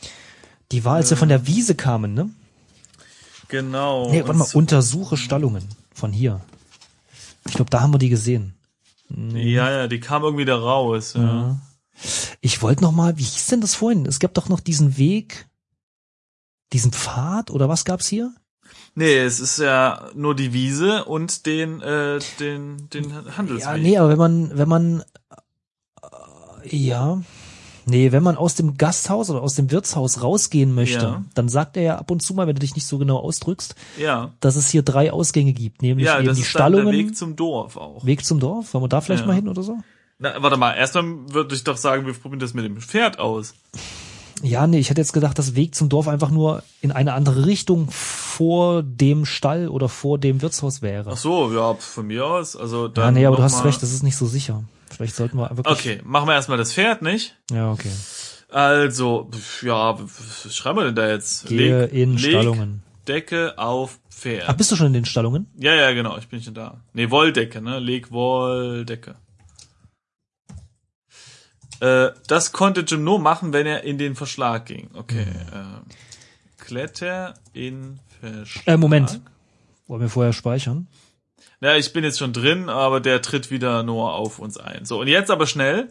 Die 0.74 0.84
war, 0.84 0.96
als 0.96 1.10
wir 1.10 1.16
von 1.16 1.30
der 1.30 1.48
Wiese 1.48 1.74
kamen, 1.74 2.14
ne? 2.14 2.30
genau. 3.48 4.12
Nee, 4.12 4.24
warte 4.26 4.34
mal, 4.34 4.48
untersuche 4.54 5.16
Stallungen 5.16 5.64
von 5.94 6.12
hier. 6.12 6.42
Ich 7.48 7.54
glaube, 7.54 7.70
da 7.70 7.80
haben 7.80 7.94
wir 7.94 7.98
die 7.98 8.10
gesehen. 8.10 8.56
Ja, 9.10 9.72
ja, 9.72 9.88
die 9.88 10.02
kam 10.02 10.24
irgendwie 10.24 10.44
da 10.44 10.58
raus. 10.58 11.14
Ja. 11.14 11.58
Ich 12.42 12.62
wollte 12.62 12.84
noch 12.84 12.92
mal, 12.92 13.18
wie 13.18 13.24
hieß 13.24 13.46
denn 13.48 13.62
das 13.62 13.74
vorhin? 13.74 14.06
Es 14.06 14.20
gab 14.20 14.34
doch 14.34 14.50
noch 14.50 14.60
diesen 14.60 14.98
Weg, 14.98 15.48
diesen 16.74 16.92
Pfad 16.92 17.52
oder 17.52 17.70
was 17.70 17.86
gab's 17.86 18.10
hier? 18.10 18.34
Nee, 18.96 19.18
es 19.20 19.40
ist 19.40 19.60
ja 19.60 20.10
nur 20.16 20.36
die 20.36 20.54
Wiese 20.54 21.06
und 21.06 21.46
den, 21.46 21.82
äh, 21.82 22.20
den, 22.40 22.90
den 22.90 23.14
Handelsweg. 23.38 23.64
Ja, 23.66 23.78
nee, 23.78 23.98
aber 23.98 24.10
wenn 24.10 24.18
man, 24.18 24.58
wenn 24.58 24.68
man, 24.70 25.04
äh, 26.64 26.76
ja, 26.76 27.22
nee, 27.86 28.12
wenn 28.12 28.24
man 28.24 28.38
aus 28.38 28.56
dem 28.56 28.78
Gasthaus 28.78 29.30
oder 29.30 29.42
aus 29.42 29.56
dem 29.56 29.72
Wirtshaus 29.72 30.22
rausgehen 30.24 30.74
möchte, 30.74 31.06
Ja. 31.06 31.24
dann 31.36 31.48
sagt 31.50 31.78
er 31.78 31.84
ja 31.84 31.98
ab 31.98 32.10
und 32.12 32.22
zu 32.22 32.34
mal, 32.34 32.48
wenn 32.48 32.56
du 32.56 32.60
dich 32.62 32.76
nicht 32.76 32.88
so 32.88 32.98
genau 32.98 33.18
ausdrückst, 33.18 33.76
ja. 33.98 34.34
dass 34.40 34.56
es 34.56 34.70
hier 34.70 34.82
drei 34.84 35.12
Ausgänge 35.12 35.54
gibt, 35.54 35.82
nämlich 35.82 36.08
Ja, 36.08 36.18
eben 36.18 36.28
das 36.28 36.38
die 36.38 36.42
ist 36.44 36.56
dann 36.56 36.62
Stallungen, 36.62 36.88
der 36.88 36.96
Weg. 36.98 37.08
Weg 37.10 37.16
zum 37.18 37.36
Dorf 37.36 37.78
auch. 37.78 38.04
zum 38.24 38.40
Dorf. 38.40 38.74
Wollen 38.74 38.84
wir 38.84 38.90
da 38.90 39.02
vielleicht 39.02 39.22
Ja. 39.22 39.28
mal 39.28 39.36
hin 39.36 39.48
oder 39.48 39.64
so? 39.64 39.78
Na, 40.20 40.42
warte 40.42 40.58
mal, 40.58 40.74
erstmal 40.74 41.06
würde 41.32 41.54
ich 41.54 41.64
doch 41.64 41.78
sagen, 41.78 42.08
wir 42.08 42.14
probieren 42.14 42.40
das 42.40 42.56
mit 42.56 42.66
dem 42.66 42.78
Pferd 42.78 43.20
aus. 43.20 43.54
Ja, 44.43 44.67
nee, 44.67 44.80
ich 44.80 44.89
hätte 44.89 45.02
jetzt 45.02 45.13
gedacht, 45.13 45.39
dass 45.39 45.56
Weg 45.56 45.73
zum 45.73 45.89
Dorf 45.89 46.08
einfach 46.08 46.30
nur 46.30 46.63
in 46.82 46.91
eine 46.91 47.13
andere 47.13 47.45
Richtung 47.45 47.89
vor 47.89 48.84
dem 48.84 49.26
Stall 49.26 49.67
oder 49.67 49.89
vor 49.89 50.19
dem 50.19 50.41
Wirtshaus 50.41 50.82
wäre. 50.82 51.12
Ach 51.12 51.17
so, 51.17 51.52
ja, 51.54 51.73
von 51.73 52.08
mir 52.08 52.26
aus. 52.26 52.56
Also 52.56 52.88
dann 52.88 53.06
ja, 53.06 53.12
nee, 53.12 53.26
aber 53.26 53.38
du 53.38 53.43
hast 53.43 53.65
recht, 53.65 53.82
das 53.82 53.91
ist 53.91 54.04
nicht 54.04 54.15
so 54.15 54.26
sicher. 54.26 54.63
Vielleicht 54.89 55.15
sollten 55.15 55.38
wir 55.38 55.50
wirklich. 55.58 55.78
Okay, 55.78 56.02
machen 56.04 56.28
wir 56.28 56.34
erstmal 56.34 56.58
das 56.58 56.73
Pferd, 56.73 57.02
nicht? 57.02 57.36
Ja, 57.52 57.71
okay. 57.71 57.91
Also, 58.50 59.30
ja, 59.62 59.97
was 60.00 60.56
schreiben 60.56 60.78
wir 60.78 60.86
denn 60.86 60.95
da 60.95 61.10
jetzt? 61.10 61.47
Gehe 61.47 61.86
in 61.86 62.17
Stallungen. 62.17 62.84
Decke 63.08 63.58
auf 63.58 64.00
Pferd. 64.10 64.45
Ach, 64.47 64.54
bist 64.54 64.71
du 64.71 64.76
schon 64.76 64.88
in 64.88 64.93
den 64.93 65.06
Stallungen? 65.06 65.47
Ja, 65.58 65.73
ja, 65.73 65.91
genau, 65.91 66.17
ich 66.17 66.28
bin 66.28 66.41
schon 66.41 66.54
da. 66.54 66.80
Nee, 66.93 67.10
Wolldecke, 67.10 67.62
ne? 67.62 67.80
Leg 67.80 68.12
Wolldecke. 68.12 69.15
Äh, 71.80 72.10
das 72.28 72.52
konnte 72.52 72.82
Jim 72.82 73.04
nur 73.04 73.20
machen, 73.20 73.54
wenn 73.54 73.68
er 73.68 73.84
in 73.84 73.98
den 73.98 74.16
Verschlag 74.16 74.66
ging. 74.66 74.90
Okay. 74.94 75.22
Äh, 75.22 76.63
Kletter 76.63 77.36
in 77.54 78.00
Verschlag. 78.20 78.68
Äh, 78.68 78.78
Moment. 78.78 79.22
Wollen 79.88 80.02
wir 80.02 80.10
vorher 80.10 80.34
speichern? 80.34 80.88
Ja, 81.62 81.76
ich 81.76 81.94
bin 81.94 82.04
jetzt 82.04 82.20
schon 82.20 82.34
drin, 82.34 82.70
aber 82.70 83.00
der 83.00 83.22
tritt 83.22 83.50
wieder 83.52 83.84
nur 83.84 84.13
auf 84.13 84.40
uns 84.40 84.58
ein. 84.58 84.86
So, 84.86 85.00
und 85.00 85.08
jetzt 85.08 85.32
aber 85.32 85.48
schnell. 85.48 85.90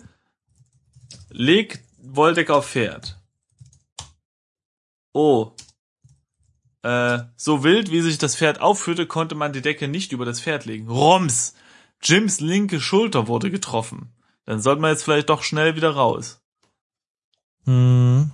Leg 1.31 1.83
Wolldecke 1.99 2.55
auf 2.55 2.68
Pferd. 2.68 3.18
Oh. 5.12 5.53
Äh, 6.83 7.20
so 7.37 7.64
wild, 7.64 7.90
wie 7.90 8.01
sich 8.01 8.18
das 8.18 8.37
Pferd 8.37 8.61
aufführte, 8.61 9.07
konnte 9.07 9.35
man 9.35 9.53
die 9.53 9.62
Decke 9.62 9.88
nicht 9.88 10.12
über 10.12 10.25
das 10.25 10.40
Pferd 10.40 10.66
legen. 10.66 10.88
Roms! 10.88 11.55
Jims 12.03 12.40
linke 12.40 12.81
Schulter 12.81 13.27
wurde 13.27 13.51
getroffen. 13.51 14.12
Dann 14.46 14.61
sollte 14.61 14.80
man 14.80 14.92
jetzt 14.92 15.02
vielleicht 15.02 15.28
doch 15.28 15.42
schnell 15.42 15.76
wieder 15.76 15.90
raus. 15.90 16.40
Hm. 17.64 18.30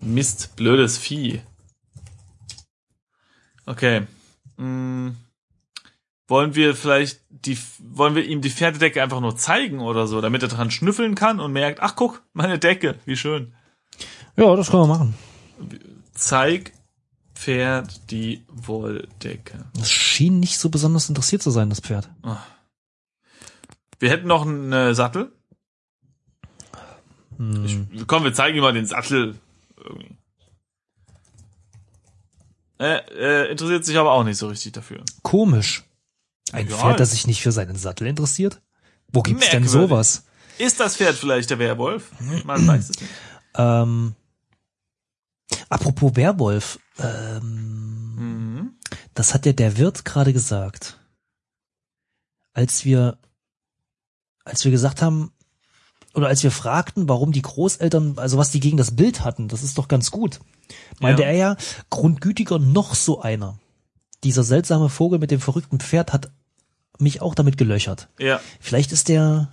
Mist, 0.00 0.56
blödes 0.56 0.98
Vieh. 0.98 1.42
Okay. 3.66 4.06
Hm. 4.56 5.16
Wollen 6.28 6.54
wir 6.54 6.74
vielleicht 6.74 7.20
die, 7.28 7.58
wollen 7.78 8.14
wir 8.14 8.24
ihm 8.24 8.40
die 8.40 8.50
Pferdedecke 8.50 9.02
einfach 9.02 9.20
nur 9.20 9.36
zeigen 9.36 9.80
oder 9.80 10.06
so, 10.06 10.20
damit 10.20 10.42
er 10.42 10.48
dran 10.48 10.70
schnüffeln 10.70 11.14
kann 11.14 11.38
und 11.38 11.52
merkt, 11.52 11.80
ach 11.80 11.94
guck, 11.94 12.22
meine 12.32 12.58
Decke, 12.58 12.96
wie 13.04 13.16
schön. 13.16 13.54
Ja, 14.36 14.56
das 14.56 14.70
können 14.70 14.82
wir 14.82 14.86
machen. 14.88 15.14
Zeig 16.12 16.72
Pferd 17.34 18.10
die 18.10 18.44
Wolldecke. 18.48 19.66
Das 19.74 19.90
schien 19.90 20.40
nicht 20.40 20.58
so 20.58 20.70
besonders 20.70 21.08
interessiert 21.08 21.42
zu 21.42 21.50
sein, 21.50 21.68
das 21.68 21.80
Pferd. 21.80 22.08
Wir 23.98 24.10
hätten 24.10 24.26
noch 24.28 24.42
einen 24.46 24.72
äh, 24.72 24.94
Sattel. 24.94 25.32
Hm. 27.36 27.88
Ich, 27.92 28.06
komm, 28.06 28.24
wir 28.24 28.32
zeigen 28.34 28.56
ihm 28.56 28.62
mal 28.62 28.72
den 28.72 28.86
Sattel. 28.86 29.38
Irgendwie. 29.76 30.16
Äh, 32.78 32.98
äh, 33.46 33.50
interessiert 33.50 33.84
sich 33.84 33.96
aber 33.96 34.12
auch 34.12 34.24
nicht 34.24 34.36
so 34.36 34.48
richtig 34.48 34.72
dafür. 34.72 35.02
Komisch. 35.22 35.84
Ein 36.52 36.68
Ja. 36.68 36.76
Pferd, 36.76 37.00
das 37.00 37.12
sich 37.12 37.26
nicht 37.26 37.42
für 37.42 37.52
seinen 37.52 37.76
Sattel 37.76 38.06
interessiert? 38.06 38.60
Wo 39.12 39.22
gibt's 39.22 39.48
denn 39.50 39.66
sowas? 39.66 40.24
Ist 40.58 40.80
das 40.80 40.96
Pferd 40.96 41.16
vielleicht 41.16 41.50
der 41.50 41.58
Werwolf? 41.58 42.10
Man 42.44 42.66
weiß 42.66 42.90
es 42.90 43.00
nicht. 43.00 43.10
Ähm, 43.54 44.14
apropos 45.68 46.16
Werwolf, 46.16 46.78
ähm, 46.98 48.14
Mhm. 48.16 48.78
das 49.14 49.32
hat 49.34 49.46
ja 49.46 49.52
der 49.52 49.76
Wirt 49.78 50.04
gerade 50.04 50.32
gesagt. 50.32 50.98
Als 52.52 52.84
wir, 52.84 53.18
als 54.46 54.64
wir 54.64 54.70
gesagt 54.72 55.02
haben, 55.02 55.32
oder 56.14 56.28
als 56.28 56.42
wir 56.42 56.50
fragten, 56.50 57.08
warum 57.10 57.30
die 57.32 57.42
Großeltern, 57.42 58.18
also 58.18 58.38
was 58.38 58.50
die 58.50 58.60
gegen 58.60 58.78
das 58.78 58.96
Bild 58.96 59.22
hatten, 59.22 59.48
das 59.48 59.62
ist 59.62 59.76
doch 59.76 59.86
ganz 59.88 60.10
gut. 60.10 60.40
Meinte 61.00 61.22
Ja. 61.22 61.28
er 61.28 61.34
ja, 61.36 61.56
grundgütiger 61.90 62.58
noch 62.58 62.94
so 62.94 63.20
einer. 63.20 63.58
Dieser 64.24 64.42
seltsame 64.42 64.88
Vogel 64.88 65.18
mit 65.18 65.30
dem 65.30 65.40
verrückten 65.40 65.78
Pferd 65.78 66.12
hat 66.14 66.30
mich 66.98 67.20
auch 67.20 67.34
damit 67.34 67.58
gelöchert. 67.58 68.08
Ja, 68.18 68.40
Vielleicht 68.60 68.92
ist 68.92 69.08
der 69.08 69.52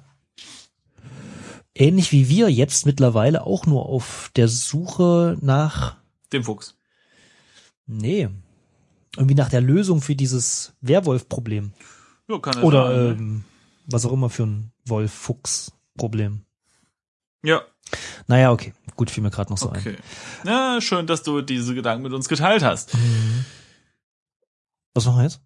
ähnlich 1.75 2.12
wie 2.12 2.29
wir 2.29 2.49
jetzt 2.49 2.86
mittlerweile 2.86 3.45
auch 3.45 3.65
nur 3.65 3.86
auf 3.88 4.32
der 4.36 4.47
Suche 4.47 5.38
nach, 5.41 5.97
dem 6.32 6.43
Fuchs. 6.43 6.75
nee, 7.86 8.29
irgendwie 9.17 9.36
nach 9.36 9.49
der 9.49 9.62
Lösung 9.62 10.01
für 10.01 10.15
dieses 10.15 10.73
Werwolf-Problem. 10.82 11.73
Ja, 12.29 12.39
kann 12.39 12.58
er 12.58 12.63
Oder 12.63 12.88
sein, 12.88 12.95
ne? 13.06 13.12
ähm, 13.19 13.43
was 13.88 14.06
auch 14.06 14.12
immer 14.13 14.29
für 14.29 14.43
ein 14.43 14.71
Wolf-Fuchs-Problem. 14.86 16.41
Ja, 17.43 17.62
Naja, 18.28 18.52
okay. 18.52 18.74
Gut, 18.96 19.10
fiel 19.10 19.24
mir 19.24 19.32
gerade 19.32 19.52
noch 19.52 19.58
so 19.58 19.69
ein. 19.69 19.80
okay. 19.80 19.98
Na, 20.43 20.80
schön, 20.82 21.08
dass 21.08 21.24
du 21.24 21.41
diese 21.41 21.74
Gedanken 21.76 22.04
mit 22.04 22.13
uns 22.13 22.28
geteilt 22.30 22.63
hast. 22.63 22.96
Was 24.93 25.06
machen 25.06 25.17
wir 25.17 25.24
jetzt? 25.24 25.41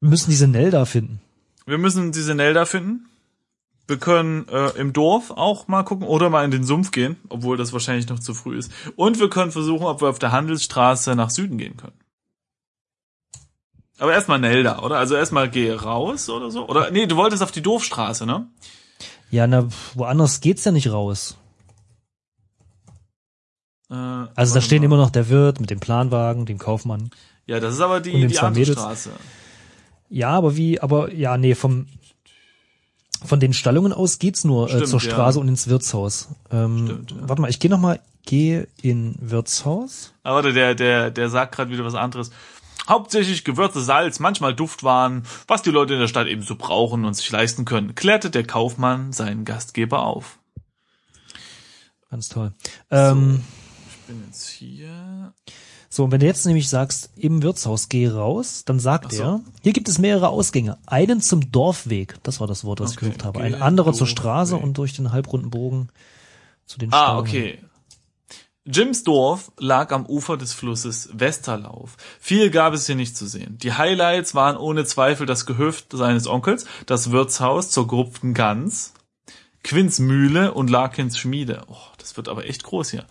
Wir 0.00 0.10
müssen 0.10 0.30
diese 0.30 0.48
Nelda 0.48 0.84
finden. 0.84 1.20
Wir 1.64 1.78
müssen 1.78 2.12
diese 2.12 2.34
Nelda 2.34 2.64
finden. 2.64 3.08
Wir 3.88 3.98
können 3.98 4.48
äh, 4.48 4.70
im 4.70 4.92
Dorf 4.92 5.30
auch 5.30 5.68
mal 5.68 5.84
gucken 5.84 6.06
oder 6.06 6.28
mal 6.28 6.44
in 6.44 6.50
den 6.50 6.64
Sumpf 6.64 6.90
gehen, 6.90 7.16
obwohl 7.28 7.56
das 7.56 7.72
wahrscheinlich 7.72 8.08
noch 8.08 8.18
zu 8.18 8.34
früh 8.34 8.58
ist. 8.58 8.70
Und 8.96 9.20
wir 9.20 9.30
können 9.30 9.52
versuchen, 9.52 9.86
ob 9.86 10.00
wir 10.02 10.08
auf 10.08 10.18
der 10.18 10.32
Handelsstraße 10.32 11.14
nach 11.14 11.30
Süden 11.30 11.56
gehen 11.56 11.76
können. 11.76 11.96
Aber 13.98 14.12
erstmal 14.12 14.38
Nelda, 14.38 14.80
oder? 14.80 14.98
Also 14.98 15.14
erstmal 15.16 15.48
geh 15.48 15.72
raus 15.72 16.28
oder 16.28 16.50
so. 16.50 16.68
Oder 16.68 16.90
nee, 16.90 17.06
du 17.06 17.16
wolltest 17.16 17.42
auf 17.42 17.52
die 17.52 17.62
Dorfstraße, 17.62 18.26
ne? 18.26 18.46
Ja, 19.30 19.46
na, 19.46 19.68
woanders 19.94 20.40
geht's 20.40 20.64
ja 20.64 20.72
nicht 20.72 20.90
raus. 20.92 21.36
Äh, 23.90 23.94
Also 23.94 24.54
da 24.54 24.60
stehen 24.60 24.80
mal. 24.80 24.86
immer 24.86 24.96
noch 24.96 25.10
der 25.10 25.28
Wirt 25.28 25.60
mit 25.60 25.70
dem 25.70 25.80
Planwagen, 25.80 26.46
dem 26.46 26.58
Kaufmann. 26.58 27.10
Ja, 27.46 27.60
das 27.60 27.74
ist 27.74 27.80
aber 27.80 28.00
die, 28.00 28.12
die 28.26 28.34
zwei 28.34 28.48
andere 28.48 28.60
Mädels. 28.60 28.78
Straße. 28.80 29.10
Ja, 30.08 30.30
aber 30.30 30.56
wie, 30.56 30.80
aber 30.80 31.12
ja, 31.12 31.36
nee, 31.36 31.54
vom 31.54 31.86
von 33.24 33.40
den 33.40 33.54
Stallungen 33.54 33.92
aus 33.92 34.18
geht's 34.18 34.44
nur 34.44 34.66
äh, 34.66 34.70
Stimmt, 34.72 34.88
zur 34.88 35.00
ja. 35.00 35.10
Straße 35.10 35.40
und 35.40 35.48
ins 35.48 35.68
Wirtshaus. 35.68 36.28
Ähm, 36.50 36.86
Stimmt, 36.86 37.10
ja. 37.12 37.16
Warte 37.28 37.42
mal, 37.42 37.50
ich 37.50 37.58
gehe 37.58 37.70
noch 37.70 37.80
mal, 37.80 37.98
gehe 38.24 38.68
in 38.82 39.16
Wirtshaus. 39.20 40.12
Aber 40.22 40.36
warte, 40.36 40.52
der, 40.52 40.74
der, 40.74 41.10
der 41.10 41.28
sagt 41.30 41.54
gerade 41.54 41.70
wieder 41.70 41.84
was 41.84 41.94
anderes. 41.94 42.30
Hauptsächlich 42.88 43.44
Gewürze, 43.44 43.80
Salz, 43.82 44.20
manchmal 44.20 44.54
Duftwaren, 44.54 45.24
was 45.48 45.62
die 45.62 45.70
Leute 45.70 45.94
in 45.94 46.00
der 46.00 46.08
Stadt 46.08 46.26
ebenso 46.28 46.56
brauchen 46.56 47.04
und 47.04 47.14
sich 47.14 47.30
leisten 47.30 47.64
können, 47.64 47.94
klärte 47.94 48.30
der 48.30 48.44
Kaufmann 48.46 49.12
seinen 49.12 49.44
Gastgeber 49.44 50.04
auf. 50.04 50.38
Ganz 52.10 52.28
toll. 52.28 52.52
Ähm, 52.90 53.42
Ich 53.90 53.96
bin 54.06 54.22
jetzt 54.26 54.48
hier. 54.48 55.32
so, 55.88 56.04
und 56.04 56.12
wenn 56.12 56.20
du 56.20 56.26
jetzt 56.26 56.46
nämlich 56.46 56.68
sagst, 56.68 57.10
im 57.16 57.42
Wirtshaus 57.42 57.88
geh 57.88 58.06
raus, 58.08 58.62
dann 58.64 58.78
sagt 58.78 59.12
so. 59.12 59.22
er, 59.22 59.40
hier 59.62 59.72
gibt 59.72 59.88
es 59.88 59.98
mehrere 59.98 60.28
Ausgänge. 60.28 60.78
Einen 60.86 61.20
zum 61.20 61.50
Dorfweg, 61.50 62.16
das 62.22 62.38
war 62.40 62.46
das 62.46 62.64
Wort, 62.64 62.78
das 62.80 62.92
ich 62.92 62.96
Okay, 62.98 63.06
gesucht 63.06 63.24
habe. 63.24 63.40
Ein 63.40 63.54
anderer 63.60 63.92
zur. 63.92 64.06
Straße 64.06 64.56
und 64.56 64.78
durch 64.78 64.92
den 64.94 65.10
halbrunden 65.10 65.50
Bogen 65.50 65.88
zu 66.66 66.78
den 66.78 66.92
Ah, 66.92 67.04
Staunen. 67.06 67.20
okay. 67.20 67.58
Jims 68.68 69.04
Dorf 69.04 69.52
lag 69.58 69.92
am 69.92 70.06
Ufer 70.06 70.36
des 70.36 70.52
Flusses 70.52 71.08
Westerlauf. 71.12 71.96
Viel 72.18 72.50
gab 72.50 72.74
es 72.74 72.86
hier 72.86 72.96
nicht 72.96 73.16
zu 73.16 73.26
sehen. 73.28 73.58
Die 73.58 73.74
Highlights 73.74 74.34
waren 74.34 74.56
ohne 74.56 74.84
Zweifel 74.84 75.24
das 75.24 75.46
Gehöft 75.46 75.92
seines 75.92 76.26
Onkels, 76.26 76.66
das 76.84 77.12
Wirtshaus 77.12 77.70
zur 77.70 77.86
gerupften 77.86 78.34
Gans, 78.34 78.92
Quinns 79.62 80.00
Mühle 80.00 80.52
und 80.52 80.68
Larkins 80.68 81.16
Schmiede. 81.16 81.62
Oh, 81.68 81.76
das 81.98 82.16
wird 82.16 82.28
aber 82.28 82.46
echt 82.46 82.64
groß 82.64 82.90
hier. 82.90 83.06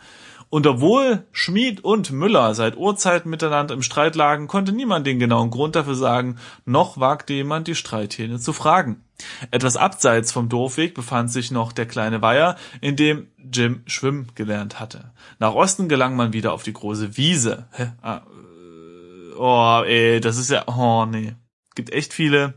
Und 0.49 0.67
obwohl 0.67 1.25
Schmied 1.31 1.83
und 1.83 2.11
Müller 2.11 2.53
seit 2.53 2.77
Urzeiten 2.77 3.29
miteinander 3.29 3.73
im 3.73 3.81
Streit 3.81 4.15
lagen, 4.15 4.47
konnte 4.47 4.71
niemand 4.71 5.05
den 5.07 5.19
genauen 5.19 5.49
Grund 5.49 5.75
dafür 5.75 5.95
sagen, 5.95 6.37
noch 6.65 6.99
wagte 6.99 7.33
jemand 7.33 7.67
die 7.67 7.75
Streithähne 7.75 8.39
zu 8.39 8.53
fragen. 8.53 9.03
Etwas 9.51 9.77
abseits 9.77 10.31
vom 10.31 10.49
Dorfweg 10.49 10.93
befand 10.93 11.31
sich 11.31 11.51
noch 11.51 11.71
der 11.71 11.85
kleine 11.85 12.21
Weiher, 12.21 12.57
in 12.81 12.95
dem 12.95 13.27
Jim 13.37 13.81
schwimmen 13.85 14.31
gelernt 14.35 14.79
hatte. 14.79 15.11
Nach 15.39 15.53
Osten 15.53 15.87
gelang 15.89 16.15
man 16.15 16.33
wieder 16.33 16.53
auf 16.53 16.63
die 16.63 16.73
große 16.73 17.17
Wiese. 17.17 17.67
Hä? 17.71 17.91
Ah, 18.01 18.21
äh, 18.25 19.35
oh, 19.37 19.83
ey, 19.85 20.19
das 20.19 20.37
ist 20.37 20.49
ja, 20.49 20.67
oh, 20.67 21.05
nee. 21.05 21.35
Gibt 21.75 21.91
echt 21.91 22.13
viele, 22.13 22.55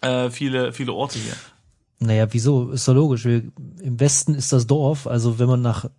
äh, 0.00 0.30
viele, 0.30 0.72
viele 0.72 0.92
Orte 0.92 1.18
hier. 1.18 1.34
Naja, 1.98 2.26
wieso? 2.30 2.70
Ist 2.70 2.88
doch 2.88 2.94
logisch. 2.94 3.26
Wir, 3.26 3.42
Im 3.82 4.00
Westen 4.00 4.34
ist 4.34 4.52
das 4.52 4.66
Dorf, 4.66 5.06
also 5.06 5.38
wenn 5.38 5.48
man 5.48 5.60
nach 5.60 5.90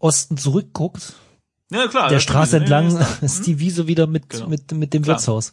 Osten 0.00 0.36
zurückguckt, 0.36 1.12
Ja, 1.70 1.86
klar. 1.86 2.08
der 2.08 2.18
Straße 2.20 2.56
entlang, 2.56 2.98
ist 3.20 3.46
die 3.46 3.60
Wiese 3.60 3.86
wieder 3.86 4.08
mit, 4.08 4.28
Genau. 4.30 4.48
mit, 4.48 4.72
mit 4.72 4.92
dem 4.92 5.02
Klar. 5.02 5.18
Wirtshaus. 5.18 5.52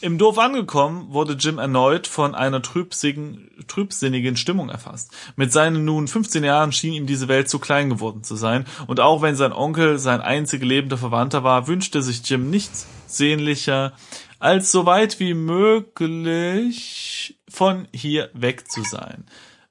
Im 0.00 0.18
Dorf 0.18 0.36
angekommen, 0.38 1.14
wurde 1.14 1.32
Jim 1.32 1.56
erneut 1.56 2.06
von 2.06 2.34
einer 2.34 2.60
trübsigen, 2.60 3.48
trübsinnigen 3.68 4.36
Stimmung 4.36 4.68
erfasst. 4.68 5.10
Mit 5.34 5.50
seinen 5.50 5.86
nun 5.86 6.08
15 6.08 6.44
Jahren 6.44 6.72
schien 6.72 6.92
ihm 6.92 7.06
diese 7.06 7.26
Welt 7.26 7.48
zu 7.48 7.58
klein 7.58 7.88
geworden 7.88 8.22
zu 8.22 8.36
sein, 8.36 8.66
und 8.86 9.00
auch 9.00 9.22
wenn 9.22 9.34
sein 9.34 9.54
Onkel 9.54 9.98
sein 9.98 10.20
einzig 10.20 10.62
lebender 10.62 10.98
Verwandter 10.98 11.42
war, 11.42 11.68
wünschte 11.68 12.02
sich 12.02 12.20
Jim 12.28 12.50
nichts 12.50 12.86
sehnlicher, 13.06 13.94
als 14.40 14.70
so 14.70 14.84
weit 14.84 15.20
wie 15.20 15.32
möglich 15.32 17.38
von 17.48 17.88
hier 17.94 18.28
weg 18.34 18.70
zu 18.70 18.82
sein. 18.82 19.24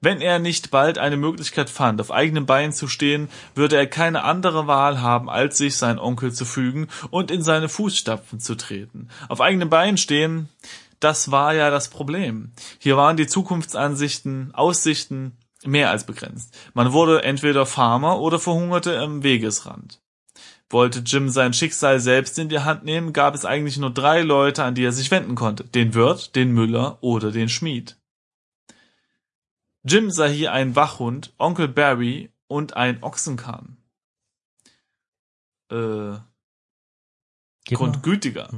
Wenn 0.04 0.20
er 0.20 0.38
nicht 0.38 0.70
bald 0.70 0.98
eine 0.98 1.16
Möglichkeit 1.16 1.70
fand, 1.70 2.02
auf 2.02 2.12
eigenen 2.12 2.46
Beinen 2.46 2.74
zu 2.74 2.90
stehen, 2.90 3.30
würde 3.56 3.78
er 3.78 3.88
keine 3.88 4.26
andere 4.26 4.68
Wahl 4.68 5.00
haben, 5.00 5.30
als 5.30 5.58
sich 5.58 5.78
sein 5.78 5.98
Onkel 5.98 6.34
zu 6.34 6.44
fügen 6.44 6.90
und 7.10 7.32
in 7.32 7.42
seine 7.42 7.70
Fußstapfen 7.70 8.42
zu 8.42 8.56
treten. 8.56 9.08
Auf 9.30 9.40
eigenen 9.40 9.70
Beinen 9.70 9.96
stehen, 9.96 10.50
das 11.00 11.32
war 11.32 11.54
ja 11.54 11.70
das 11.70 11.88
Problem. 11.88 12.52
Hier 12.80 12.98
waren 12.98 13.16
die 13.16 13.28
Zukunftsansichten, 13.28 14.54
Aussichten 14.54 15.38
mehr 15.64 15.90
als 15.90 16.06
begrenzt. 16.06 16.54
Man 16.74 16.92
wurde 16.92 17.24
entweder 17.24 17.66
Farmer 17.66 18.20
oder 18.20 18.40
verhungerte 18.40 19.00
am 19.00 19.24
Wegesrand. 19.24 20.02
Wollte 20.70 21.00
Jim 21.00 21.30
sein 21.30 21.54
Schicksal 21.54 22.02
selbst 22.02 22.38
in 22.38 22.50
die 22.50 22.60
Hand 22.60 22.84
nehmen, 22.84 23.14
gab 23.14 23.36
es 23.36 23.46
eigentlich 23.46 23.78
nur 23.78 23.92
drei 23.92 24.22
Leute, 24.22 24.66
an 24.66 24.76
die 24.76 24.84
er 24.84 24.92
sich 24.92 25.12
wenden 25.12 25.36
konnte. 25.36 25.64
Den 25.64 25.94
Wirt, 25.94 26.36
den 26.36 26.52
Müller 26.52 26.98
oder 27.00 27.32
den 27.32 27.48
Schmied. 27.48 27.96
Jim 29.84 30.12
sah 30.12 30.28
hier 30.28 30.54
einen 30.54 30.76
Wachhund, 30.76 31.34
Onkel 31.38 31.68
Barry 31.68 32.32
und 32.48 32.78
ein 32.78 33.04
Ochsenkahn. 33.04 33.78
Äh, 35.70 36.18
Geht 37.66 37.78
grundgütiger. 37.78 38.50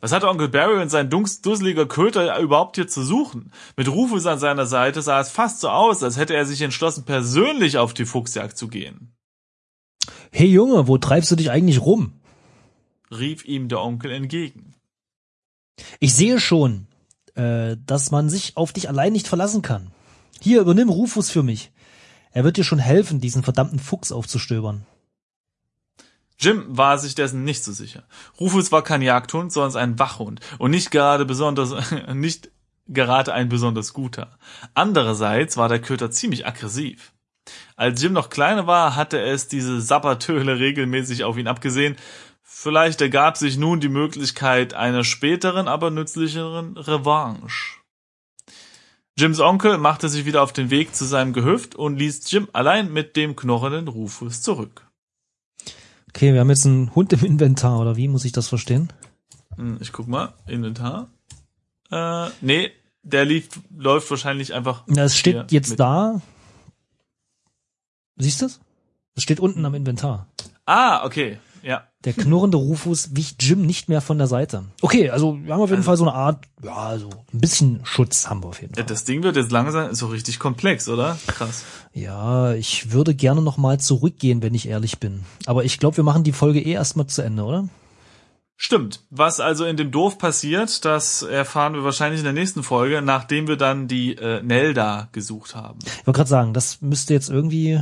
Was 0.00 0.12
hatte 0.12 0.28
Onkel 0.28 0.48
Barry 0.48 0.80
und 0.80 0.90
sein 0.90 1.10
dusseliger 1.10 1.86
Köter 1.86 2.38
überhaupt 2.38 2.76
hier 2.76 2.86
zu 2.86 3.02
suchen? 3.02 3.52
Mit 3.76 3.88
Rufus 3.88 4.26
an 4.26 4.38
seiner 4.38 4.66
Seite 4.66 5.02
sah 5.02 5.20
es 5.20 5.30
fast 5.30 5.60
so 5.60 5.68
aus, 5.68 6.04
als 6.04 6.16
hätte 6.16 6.34
er 6.34 6.46
sich 6.46 6.62
entschlossen, 6.62 7.04
persönlich 7.04 7.78
auf 7.78 7.94
die 7.94 8.04
Fuchsjagd 8.04 8.56
zu 8.56 8.68
gehen. 8.68 9.12
Hey 10.30 10.46
Junge, 10.46 10.86
wo 10.86 10.98
treibst 10.98 11.30
du 11.30 11.36
dich 11.36 11.50
eigentlich 11.50 11.80
rum? 11.80 12.12
Rief 13.10 13.44
ihm 13.44 13.68
der 13.68 13.80
Onkel 13.80 14.12
entgegen. 14.12 14.74
Ich 15.98 16.14
sehe 16.14 16.38
schon, 16.38 16.86
äh, 17.34 17.76
dass 17.84 18.12
man 18.12 18.28
sich 18.28 18.56
auf 18.56 18.72
dich 18.72 18.88
allein 18.88 19.12
nicht 19.12 19.26
verlassen 19.26 19.62
kann. 19.62 19.90
Hier, 20.40 20.60
übernimm 20.60 20.88
Rufus 20.88 21.30
für 21.30 21.42
mich. 21.42 21.72
Er 22.32 22.44
wird 22.44 22.56
dir 22.56 22.64
schon 22.64 22.78
helfen, 22.78 23.20
diesen 23.20 23.42
verdammten 23.42 23.78
Fuchs 23.78 24.12
aufzustöbern. 24.12 24.86
Jim 26.38 26.64
war 26.68 26.98
sich 26.98 27.16
dessen 27.16 27.42
nicht 27.42 27.64
so 27.64 27.72
sicher. 27.72 28.04
Rufus 28.38 28.70
war 28.70 28.82
kein 28.82 29.02
Jagdhund, 29.02 29.52
sondern 29.52 29.82
ein 29.82 29.98
Wachhund 29.98 30.40
und 30.58 30.70
nicht 30.70 30.90
gerade 30.92 31.24
besonders, 31.24 31.74
nicht 32.14 32.52
gerade 32.86 33.34
ein 33.34 33.48
besonders 33.48 33.92
guter. 33.92 34.38
Andererseits 34.74 35.56
war 35.56 35.68
der 35.68 35.80
Köter 35.80 36.10
ziemlich 36.10 36.46
aggressiv. 36.46 37.12
Als 37.76 38.02
Jim 38.02 38.12
noch 38.12 38.30
kleiner 38.30 38.66
war, 38.66 38.94
hatte 38.94 39.20
es 39.20 39.48
diese 39.48 39.80
Sabbertöle 39.80 40.58
regelmäßig 40.58 41.24
auf 41.24 41.38
ihn 41.38 41.48
abgesehen. 41.48 41.96
Vielleicht 42.42 43.00
ergab 43.00 43.36
sich 43.36 43.56
nun 43.56 43.80
die 43.80 43.88
Möglichkeit 43.88 44.74
einer 44.74 45.04
späteren, 45.04 45.66
aber 45.66 45.90
nützlicheren 45.90 46.76
Revanche. 46.76 47.77
Jims 49.18 49.40
Onkel 49.40 49.78
machte 49.78 50.08
sich 50.08 50.26
wieder 50.26 50.42
auf 50.42 50.52
den 50.52 50.70
Weg 50.70 50.94
zu 50.94 51.04
seinem 51.04 51.32
Gehöft 51.32 51.74
und 51.74 51.96
ließ 51.96 52.30
Jim 52.30 52.48
allein 52.52 52.92
mit 52.92 53.16
dem 53.16 53.34
knorrenden 53.34 53.88
Rufus 53.88 54.42
zurück. 54.42 54.86
Okay, 56.10 56.32
wir 56.32 56.40
haben 56.40 56.50
jetzt 56.50 56.66
einen 56.66 56.94
Hund 56.94 57.12
im 57.12 57.24
Inventar, 57.24 57.80
oder 57.80 57.96
wie 57.96 58.06
muss 58.06 58.24
ich 58.24 58.30
das 58.32 58.46
verstehen? 58.48 58.92
Hm, 59.56 59.78
Ich 59.80 59.92
guck 59.92 60.06
mal, 60.06 60.34
Inventar. 60.46 61.08
Äh, 61.90 62.28
nee, 62.40 62.70
der 63.02 63.24
lief, 63.24 63.48
läuft 63.76 64.08
wahrscheinlich 64.10 64.54
einfach. 64.54 64.84
Na, 64.86 65.02
es 65.02 65.16
steht 65.18 65.50
jetzt 65.50 65.70
mit. 65.70 65.80
da. 65.80 66.20
Siehst 68.16 68.40
du 68.42 68.46
es? 68.46 68.60
Es 69.16 69.24
steht 69.24 69.40
unten 69.40 69.64
am 69.64 69.74
Inventar. 69.74 70.28
Ah, 70.64 71.04
okay. 71.04 71.38
Ja. 71.68 71.82
Der 72.04 72.14
knurrende 72.14 72.56
Rufus 72.56 73.14
wich 73.14 73.36
Jim 73.40 73.66
nicht 73.66 73.90
mehr 73.90 74.00
von 74.00 74.16
der 74.16 74.26
Seite. 74.26 74.64
Okay, 74.80 75.10
also 75.10 75.38
wir 75.44 75.52
haben 75.52 75.60
auf 75.60 75.68
jeden 75.68 75.80
Also- 75.80 75.86
Fall 75.90 75.96
so 75.98 76.04
eine 76.08 76.14
Art, 76.14 76.44
ja, 76.64 76.96
so 76.98 77.10
ein 77.10 77.40
bisschen 77.40 77.80
Schutz 77.84 78.30
haben 78.30 78.42
wir 78.42 78.48
auf 78.48 78.60
jeden 78.62 78.72
Ja, 78.74 78.78
Fall. 78.82 78.86
Das 78.86 79.04
Ding 79.04 79.22
wird 79.22 79.36
jetzt 79.36 79.52
langsam 79.52 79.94
so 79.94 80.06
richtig 80.06 80.38
komplex, 80.38 80.88
oder? 80.88 81.18
Krass. 81.26 81.64
Ja, 81.92 82.54
ich 82.54 82.92
würde 82.92 83.14
gerne 83.14 83.42
noch 83.42 83.58
mal 83.58 83.78
zurückgehen, 83.78 84.40
wenn 84.42 84.54
ich 84.54 84.66
ehrlich 84.68 84.98
bin. 84.98 85.24
Aber 85.44 85.64
ich 85.64 85.78
glaube, 85.78 85.98
wir 85.98 86.04
machen 86.04 86.24
die 86.24 86.32
Folge 86.32 86.60
eh 86.60 86.72
erstmal 86.72 87.06
zu 87.06 87.20
Ende, 87.22 87.42
oder? 87.44 87.68
Stimmt. 88.56 89.04
Was 89.10 89.38
also 89.38 89.64
in 89.66 89.76
dem 89.76 89.90
Dorf 89.90 90.18
passiert, 90.18 90.84
das 90.84 91.22
erfahren 91.22 91.74
wir 91.74 91.84
wahrscheinlich 91.84 92.20
in 92.20 92.24
der 92.24 92.32
nächsten 92.32 92.62
Folge, 92.62 93.02
nachdem 93.02 93.46
wir 93.46 93.56
dann 93.56 93.86
die 93.88 94.14
äh, 94.16 94.42
Nelda 94.42 95.08
gesucht 95.12 95.54
haben. 95.54 95.78
Ich 95.84 96.06
wollte 96.06 96.16
gerade 96.16 96.30
sagen, 96.30 96.54
das 96.54 96.80
müsste 96.80 97.12
jetzt 97.14 97.28
irgendwie. 97.30 97.80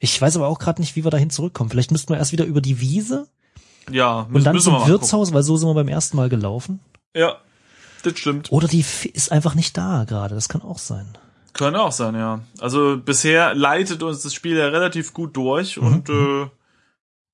Ich 0.00 0.20
weiß 0.20 0.34
aber 0.36 0.48
auch 0.48 0.58
gerade 0.58 0.80
nicht, 0.80 0.96
wie 0.96 1.04
wir 1.04 1.10
dahin 1.10 1.30
zurückkommen. 1.30 1.70
Vielleicht 1.70 1.92
müssten 1.92 2.12
wir 2.12 2.16
erst 2.18 2.32
wieder 2.32 2.46
über 2.46 2.60
die 2.60 2.80
Wiese 2.80 3.28
Ja, 3.90 4.26
und 4.32 4.44
dann 4.44 4.54
müssen 4.56 4.72
zum 4.74 4.88
Wirtshaus, 4.88 5.32
weil 5.32 5.42
so 5.42 5.56
sind 5.56 5.68
wir 5.68 5.74
beim 5.74 5.88
ersten 5.88 6.16
Mal 6.16 6.28
gelaufen. 6.28 6.80
gucken. 6.80 7.00
Ja, 7.14 7.36
das 8.02 8.18
stimmt. 8.18 8.50
Oder 8.50 8.66
die 8.66 8.84
ist 9.12 9.30
einfach 9.30 9.54
nicht 9.54 9.76
da 9.76 10.04
gerade. 10.04 10.34
Das 10.34 10.48
kann 10.48 10.62
auch 10.62 10.78
sein. 10.78 11.06
Könnte 11.52 11.80
auch 11.82 11.92
sein, 11.92 12.14
ja. 12.14 12.40
Also 12.60 12.96
bisher 12.96 13.54
leitet 13.54 14.02
uns 14.02 14.22
das 14.22 14.32
Spiel 14.32 14.56
ja 14.56 14.68
relativ 14.68 15.12
gut 15.12 15.36
durch 15.36 15.76
Mhm, 15.76 15.86
und 15.86 16.08
äh, 16.08 16.46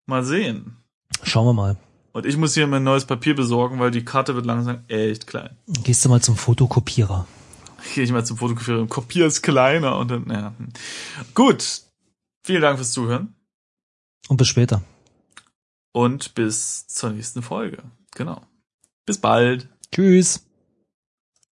mal 0.06 0.24
sehen. 0.24 0.76
Schauen 1.22 1.46
wir 1.46 1.52
mal. 1.52 1.76
Und 2.12 2.26
ich 2.26 2.36
muss 2.36 2.54
hier 2.54 2.66
mein 2.66 2.82
neues 2.82 3.04
Papier 3.04 3.36
besorgen, 3.36 3.78
weil 3.78 3.90
die 3.90 4.04
Karte 4.04 4.34
wird 4.34 4.46
langsam 4.46 4.80
echt 4.88 5.26
klein. 5.26 5.50
Gehst 5.84 6.04
du 6.04 6.08
mal 6.08 6.22
zum 6.22 6.34
Fotokopierer. 6.36 7.26
Gehe 7.94 8.02
ich 8.04 8.10
mal 8.10 8.24
zum 8.24 8.38
Fotokopieren, 8.38 8.88
kopiere 8.88 9.28
es 9.28 9.42
kleiner 9.42 9.98
und 9.98 10.10
dann, 10.10 10.26
ja. 10.30 10.52
Gut. 11.34 11.82
Vielen 12.46 12.62
Dank 12.62 12.78
fürs 12.78 12.92
Zuhören 12.92 13.34
Und 14.28 14.36
bis 14.36 14.46
später. 14.46 14.80
und 15.90 16.34
bis 16.36 16.86
zur 16.86 17.10
nächsten 17.10 17.42
Folge. 17.42 17.82
Genau. 18.14 18.40
Bis 19.04 19.18
bald. 19.18 19.68
Tschüss. 19.92 20.45